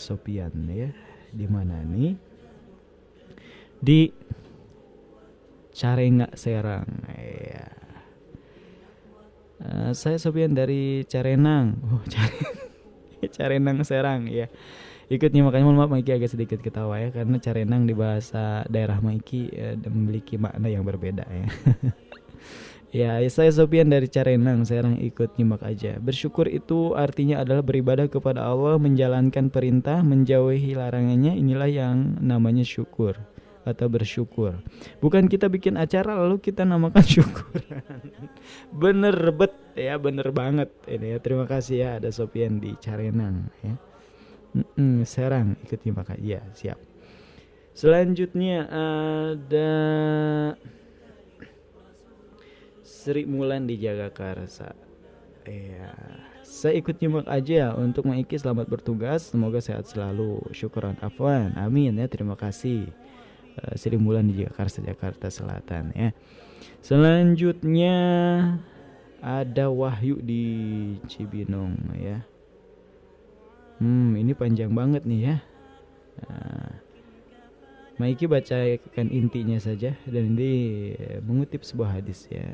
[0.01, 0.89] Sopian ya.
[1.29, 2.17] Di mana nih?
[3.77, 4.09] Di
[5.69, 6.89] Carenga Serang.
[7.13, 7.69] Ya.
[9.61, 11.77] Uh, saya Sopian dari Carenang.
[11.93, 12.01] Oh,
[13.37, 14.49] Carenang Serang ya.
[15.05, 18.97] Ikut nih makanya mohon maaf Maiki agak sedikit ketawa ya karena Carenang di bahasa daerah
[18.97, 21.45] Maiki uh, memiliki makna yang berbeda ya.
[22.89, 26.01] Ya, saya Sopian dari Carenang, sekarang ikut nyimak aja.
[26.01, 31.37] Bersyukur itu artinya adalah beribadah kepada Allah, menjalankan perintah, menjauhi larangannya.
[31.37, 33.13] Inilah yang namanya syukur
[33.61, 34.57] atau bersyukur.
[35.05, 37.61] Bukan kita bikin acara lalu kita namakan syukur.
[38.73, 41.17] bener bet ya, bener banget ini ya.
[41.21, 43.77] Terima kasih ya ada Sopian di Carenang ya.
[44.57, 46.81] Mm-mm, Serang ikut nyimak aja, siap.
[47.77, 49.71] Selanjutnya ada
[53.09, 54.69] Sri Mulan di Jagakarsa.
[55.41, 55.89] Iya.
[56.45, 59.33] Saya ikut nyimak aja untuk Maiki selamat bertugas.
[59.33, 60.45] Semoga sehat selalu.
[60.53, 61.57] Syukuran Afwan.
[61.57, 62.05] Amin ya.
[62.05, 62.85] Terima kasih.
[63.57, 66.13] Uh, Sri Mulan di Jagakarsa Jakarta Selatan ya.
[66.85, 67.97] Selanjutnya
[69.25, 70.45] ada Wahyu di
[71.09, 72.21] Cibinong ya.
[73.81, 75.35] Hmm, ini panjang banget nih ya.
[76.29, 76.77] Nah,
[77.97, 80.93] Maiki bacakan intinya saja dan ini
[81.25, 82.53] mengutip sebuah hadis ya.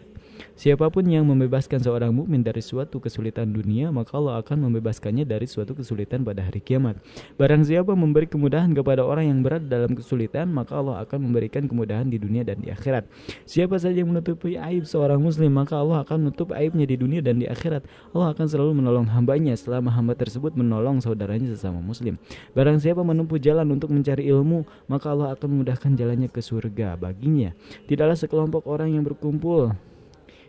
[0.56, 5.46] Siapa pun yang membebaskan seorang mukmin dari suatu kesulitan dunia, maka Allah akan membebaskannya dari
[5.46, 7.00] suatu kesulitan pada hari kiamat.
[7.36, 12.08] Barang siapa memberi kemudahan kepada orang yang berat dalam kesulitan, maka Allah akan memberikan kemudahan
[12.08, 13.08] di dunia dan di akhirat.
[13.44, 17.40] Siapa saja yang menutupi aib seorang muslim, maka Allah akan menutup aibnya di dunia dan
[17.40, 17.84] di akhirat.
[18.16, 22.16] Allah akan selalu menolong hambanya selama hamba tersebut menolong saudaranya sesama muslim.
[22.56, 27.52] Barang siapa menempuh jalan untuk mencari ilmu, maka Allah akan memudahkan jalannya ke surga baginya.
[27.86, 29.76] Tidaklah sekelompok orang yang berkumpul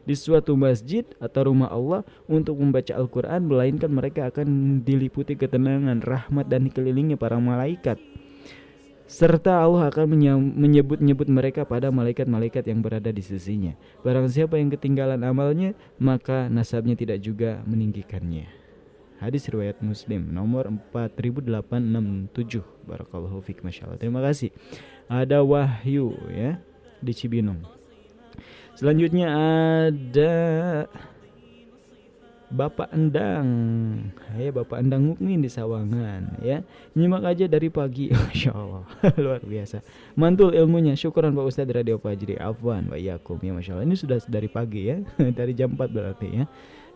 [0.07, 6.47] di suatu masjid atau rumah Allah untuk membaca Al-Quran melainkan mereka akan diliputi ketenangan, rahmat
[6.47, 7.99] dan dikelilingnya para malaikat
[9.07, 10.19] serta Allah akan
[10.59, 13.79] menyebut-nyebut mereka pada malaikat-malaikat yang berada di sisinya.
[14.03, 18.51] Barang siapa yang ketinggalan amalnya, maka nasabnya tidak juga meninggikannya.
[19.17, 22.61] Hadis riwayat Muslim nomor 4867.
[22.85, 23.97] Barakallahu fiik masyaallah.
[23.97, 24.53] Terima kasih.
[25.09, 26.61] Ada Wahyu ya
[27.01, 27.76] di Cibinong.
[28.77, 30.37] Selanjutnya ada
[32.53, 33.49] Bapak Endang.
[34.37, 36.61] Ya Bapak Endang Mukmin di Sawangan ya.
[36.93, 38.13] Nyimak aja dari pagi.
[38.15, 38.85] Masya Allah
[39.25, 39.81] luar biasa.
[40.15, 40.93] Mantul ilmunya.
[40.93, 42.37] Syukuran Pak Ustadz Radio Fajri.
[42.37, 43.87] Afwan Pak Yakum ya Masya Allah.
[43.89, 45.01] Ini sudah dari pagi ya.
[45.39, 46.45] Dari jam 4 berarti ya.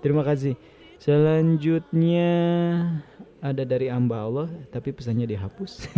[0.05, 0.55] Terima kasih.
[1.01, 2.29] Selanjutnya
[3.41, 5.89] ada dari Amba Allah tapi pesannya dihapus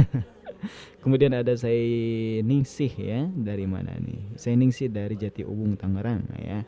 [1.03, 1.83] Kemudian ada saya
[2.47, 4.39] Ningsih ya dari mana nih?
[4.39, 6.63] Saya Ningsih dari Jati Ubung Tangerang ya.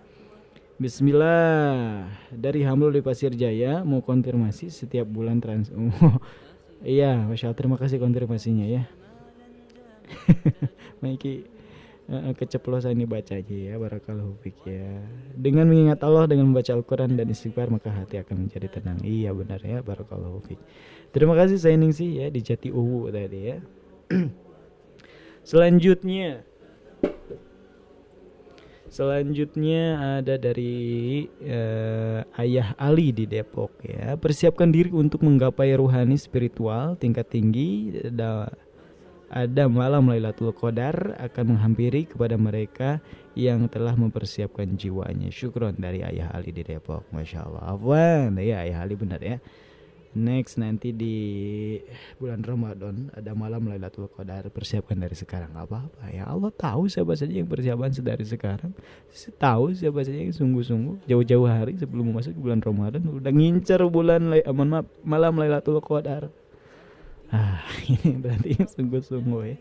[0.74, 2.02] Bismillah
[2.34, 5.70] dari Hamlul di Pasir Jaya mau konfirmasi setiap bulan trans.
[5.78, 6.18] Oh,
[6.82, 8.82] iya, masya Allah terima kasih konfirmasinya ya.
[11.00, 11.46] Maiki
[12.10, 14.98] uh, keceplosan ini baca aja ya barakallahu fik ya.
[15.32, 18.98] Dengan mengingat Allah dengan membaca Al-Qur'an dan istighfar maka hati akan menjadi tenang.
[19.00, 20.60] Iya benar ya barakallahu fik.
[21.14, 23.62] Terima kasih saya Ningsih ya di Jati Uwu tadi ya.
[25.50, 26.44] Selanjutnya
[28.94, 34.14] Selanjutnya ada dari uh, Ayah Ali di Depok ya.
[34.14, 37.90] Persiapkan diri untuk menggapai ruhani spiritual tingkat tinggi.
[37.90, 38.54] Ada,
[39.34, 43.02] ada malam Lailatul Qadar akan menghampiri kepada mereka
[43.34, 45.26] yang telah mempersiapkan jiwanya.
[45.26, 47.02] Syukron dari Ayah Ali di Depok.
[47.10, 47.74] Masya Allah.
[47.74, 49.42] Afwan, ya Ayah Ali benar ya.
[50.14, 51.18] Next nanti di
[52.22, 55.50] bulan Ramadan ada malam Lailatul Qadar persiapkan dari sekarang.
[55.58, 56.06] Apa-apa.
[56.14, 58.70] Ya Allah tahu siapa saja yang persiapan dari sekarang.
[59.42, 61.10] Tahu siapa saja yang sungguh-sungguh.
[61.10, 64.22] Jauh-jauh hari sebelum masuk bulan Ramadan udah ngincer bulan
[64.54, 66.30] maaf, malam Lailatul Qadar.
[67.34, 69.58] Ah ini berarti sungguh-sungguh ya.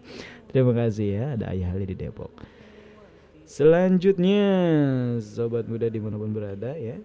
[0.53, 2.29] Terima kasih ya ada Ayah Ali di Depok.
[3.49, 4.45] Selanjutnya
[5.17, 7.01] sobat muda di mana pun berada ya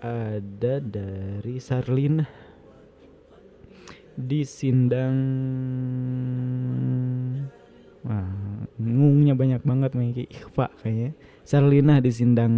[0.00, 2.24] ada dari Sarlina
[4.16, 5.16] di Sindang
[8.00, 8.32] Wah,
[8.80, 11.12] ngungnya banyak banget Miki Ikhfa kayaknya.
[11.44, 12.54] Sarlina di Sindang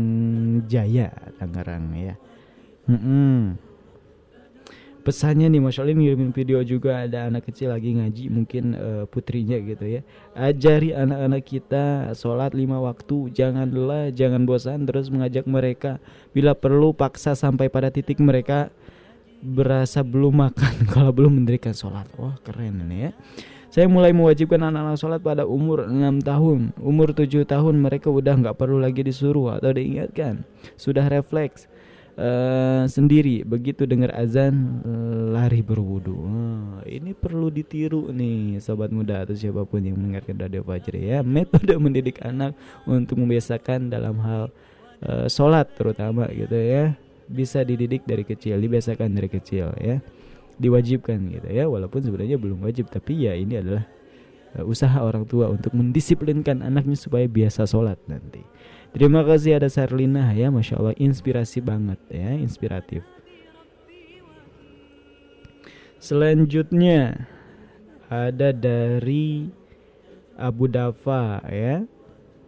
[0.70, 2.14] Jaya Tangerang ya.
[2.86, 3.71] Mm -mm
[5.02, 9.58] pesannya nih Masya Allah ngirimin video juga ada anak kecil lagi ngaji mungkin uh, putrinya
[9.58, 10.00] gitu ya.
[10.38, 15.98] Ajari anak-anak kita sholat lima waktu jangan lelah jangan bosan terus mengajak mereka.
[16.30, 18.70] Bila perlu paksa sampai pada titik mereka
[19.42, 22.06] berasa belum makan kalau belum mendirikan sholat.
[22.14, 23.12] Wah keren ini ya.
[23.72, 26.76] Saya mulai mewajibkan anak-anak sholat pada umur 6 tahun.
[26.76, 30.44] Umur 7 tahun mereka udah nggak perlu lagi disuruh atau diingatkan.
[30.76, 31.71] Sudah refleks
[32.18, 34.80] uh, sendiri begitu dengar azan
[35.32, 36.14] lari berwudu.
[36.14, 41.20] Oh, ini perlu ditiru nih sobat muda atau siapa pun yang mendengarkan radio Fajri ya.
[41.24, 44.52] Metode mendidik anak untuk membiasakan dalam hal
[45.04, 46.96] uh, sholat terutama gitu ya
[47.32, 50.00] bisa dididik dari kecil, dibiasakan dari kecil ya.
[50.52, 53.88] Diwajibkan gitu ya, walaupun sebenarnya belum wajib tapi ya ini adalah
[54.68, 58.44] usaha orang tua untuk mendisiplinkan anaknya supaya biasa sholat nanti.
[58.92, 60.36] Terima kasih ada Sarlina.
[60.36, 60.92] Ya, masya Allah.
[61.00, 63.00] Inspirasi banget ya, inspiratif.
[65.96, 67.24] Selanjutnya
[68.12, 69.48] ada dari
[70.36, 71.88] Abu Dafa ya.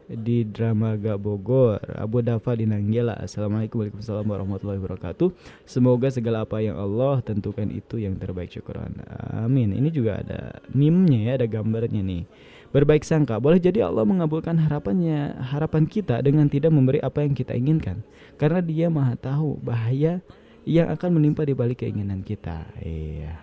[0.04, 1.80] Di Dramaga Bogor.
[1.96, 3.16] Abu Dafa di Nanggela.
[3.16, 5.32] Assalamualaikum warahmatullahi wabarakatuh.
[5.64, 8.52] Semoga segala apa yang Allah tentukan itu yang terbaik.
[8.52, 9.00] Syukuran.
[9.32, 9.72] Amin.
[9.72, 11.32] Ini juga ada meme-nya ya.
[11.40, 12.28] Ada gambarnya nih
[12.74, 17.54] Berbaik sangka boleh jadi Allah mengabulkan harapannya harapan kita dengan tidak memberi apa yang kita
[17.54, 18.02] inginkan
[18.34, 20.18] karena Dia Maha tahu bahaya
[20.66, 22.66] yang akan menimpa di balik keinginan kita.
[22.82, 23.38] Iya.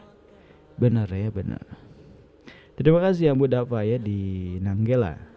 [0.76, 1.64] Benar ya, benar.
[2.76, 5.32] Terima kasih Abu Dafa ya di Nanggela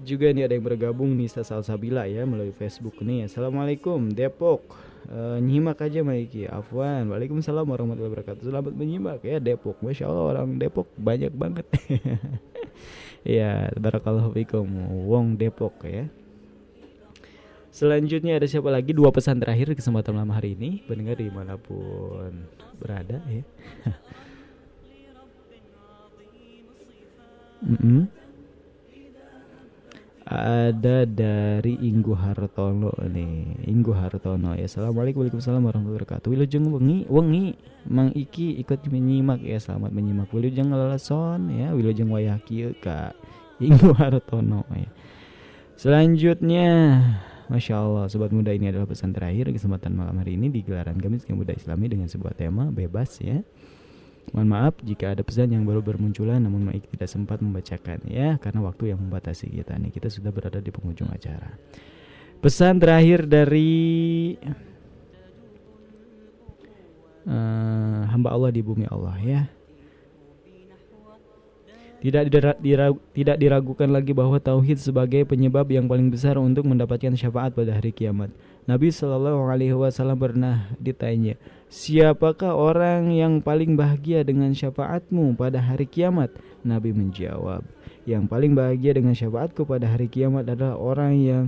[0.00, 3.28] juga ini ada yang bergabung Nisa Salsabila ya melalui Facebook nih.
[3.28, 4.64] Assalamualaikum Depok.
[5.08, 6.44] Uh, nyimak aja Maiki.
[6.44, 8.44] Afwan Waalaikumsalam warahmatullahi wabarakatuh.
[8.44, 9.80] Selamat menyimak ya Depok.
[9.80, 11.66] Masya Allah orang Depok banyak banget.
[13.20, 14.64] Ya Barakallahu fikum.
[15.04, 16.08] Wong Depok ya.
[17.68, 18.96] Selanjutnya ada siapa lagi?
[18.96, 20.80] Dua pesan terakhir kesempatan malam hari ini.
[20.88, 22.48] Pendengar di mana pun
[22.80, 23.44] berada ya.
[27.60, 28.19] Mm -hmm
[30.30, 33.66] ada dari Inggu Hartono nih.
[33.66, 34.70] Inggu Hartono ya.
[34.70, 36.30] Assalamualaikum warahmatullahi wabarakatuh.
[36.30, 37.58] Wilujeng wengi wengi
[37.90, 39.58] Mang Iki ikut menyimak ya.
[39.58, 40.30] Selamat menyimak.
[40.30, 41.74] Wilujeng lalason ya.
[41.74, 43.18] Wilujeng wayaki kak
[43.58, 44.86] Inggu Hartono ya.
[45.74, 47.02] Selanjutnya
[47.50, 49.50] Masya Allah Sobat muda ini adalah pesan terakhir.
[49.50, 53.42] Kesempatan malam hari ini di gelaran Kamis Muda Islami Dengan sebuah tema bebas ya
[54.30, 58.62] Mohon maaf jika ada pesan yang baru bermunculan namun Maik tidak sempat membacakan ya karena
[58.62, 59.90] waktu yang membatasi kita nih.
[59.90, 61.58] Kita sudah berada di penghujung acara.
[62.40, 64.32] Pesan terakhir dari
[67.28, 69.42] uh, hamba Allah di bumi Allah ya.
[72.00, 72.32] Tidak
[72.64, 77.76] diragu, tidak diragukan lagi bahwa tauhid sebagai penyebab yang paling besar untuk mendapatkan syafaat pada
[77.76, 78.32] hari kiamat.
[78.64, 81.36] Nabi Shallallahu Alaihi Wasallam pernah ditanya,
[81.70, 86.34] siapakah orang yang paling bahagia dengan syafaatmu pada hari kiamat?
[86.60, 87.64] Nabi menjawab,
[88.04, 91.44] yang paling bahagia dengan syafaatku pada hari kiamat adalah orang yang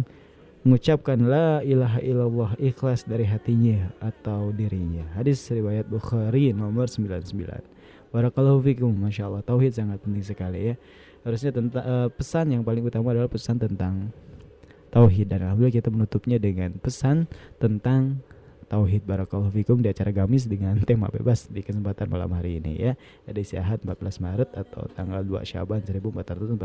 [0.63, 5.03] mengucapkan la ilaha illallah ikhlas dari hatinya atau dirinya.
[5.19, 7.29] Hadis riwayat Bukhari nomor 99.
[8.15, 9.43] Barakallahu fikum, masya Allah.
[9.43, 10.75] Tauhid sangat penting sekali ya.
[11.27, 14.15] Harusnya tentang uh, pesan yang paling utama adalah pesan tentang
[14.93, 17.25] tauhid dan alhamdulillah kita menutupnya dengan pesan
[17.57, 18.21] tentang
[18.73, 22.97] Tauhid Barakallahu Fikum di acara Gamis dengan tema bebas di kesempatan malam hari ini ya.
[23.29, 26.57] Edisi Ahad 14 Maret atau tanggal 2 Syaban 1442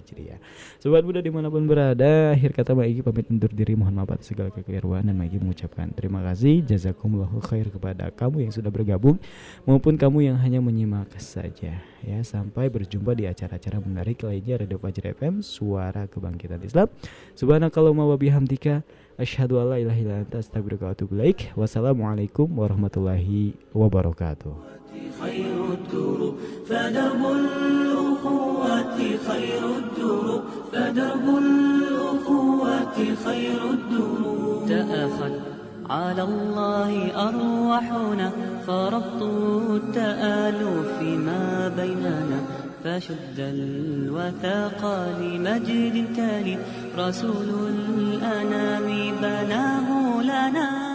[0.00, 0.40] Hijriah.
[0.80, 4.16] Sobat muda di mana pun berada akhir kata Mbak Iki pamit undur diri mohon maaf
[4.16, 6.64] atas segala kekeliruan dan Mbak Iki mengucapkan terima kasih.
[6.64, 9.20] Jazakumullahu khair kepada kamu yang sudah bergabung
[9.68, 15.13] maupun kamu yang hanya menyimak saja ya sampai berjumpa di acara-acara menarik lainnya Radio Fajr
[15.17, 16.87] FM Suara Kebangkitan Islam
[17.35, 18.85] Subhanakallahumma wa bihamdika
[19.17, 21.49] Asyhadu alla ilaha illa anta astaghfiruka wa atubu ilaik.
[21.57, 24.77] Wassalamualaikum warahmatullahi wabarakatuh.
[25.17, 26.35] خير الدروب
[26.69, 30.41] فدرب الأخوة خير الدروب
[30.73, 35.50] فدرب الأخوة خير الدروب تأخذ
[35.92, 36.92] على الله
[37.28, 38.30] أرواحنا
[38.66, 42.40] فربط التآلف ما بيننا
[42.84, 44.80] فشد الوثاق
[45.20, 46.58] لمجد تالي
[46.98, 48.88] رسول الأنام
[49.22, 50.91] بناه لنا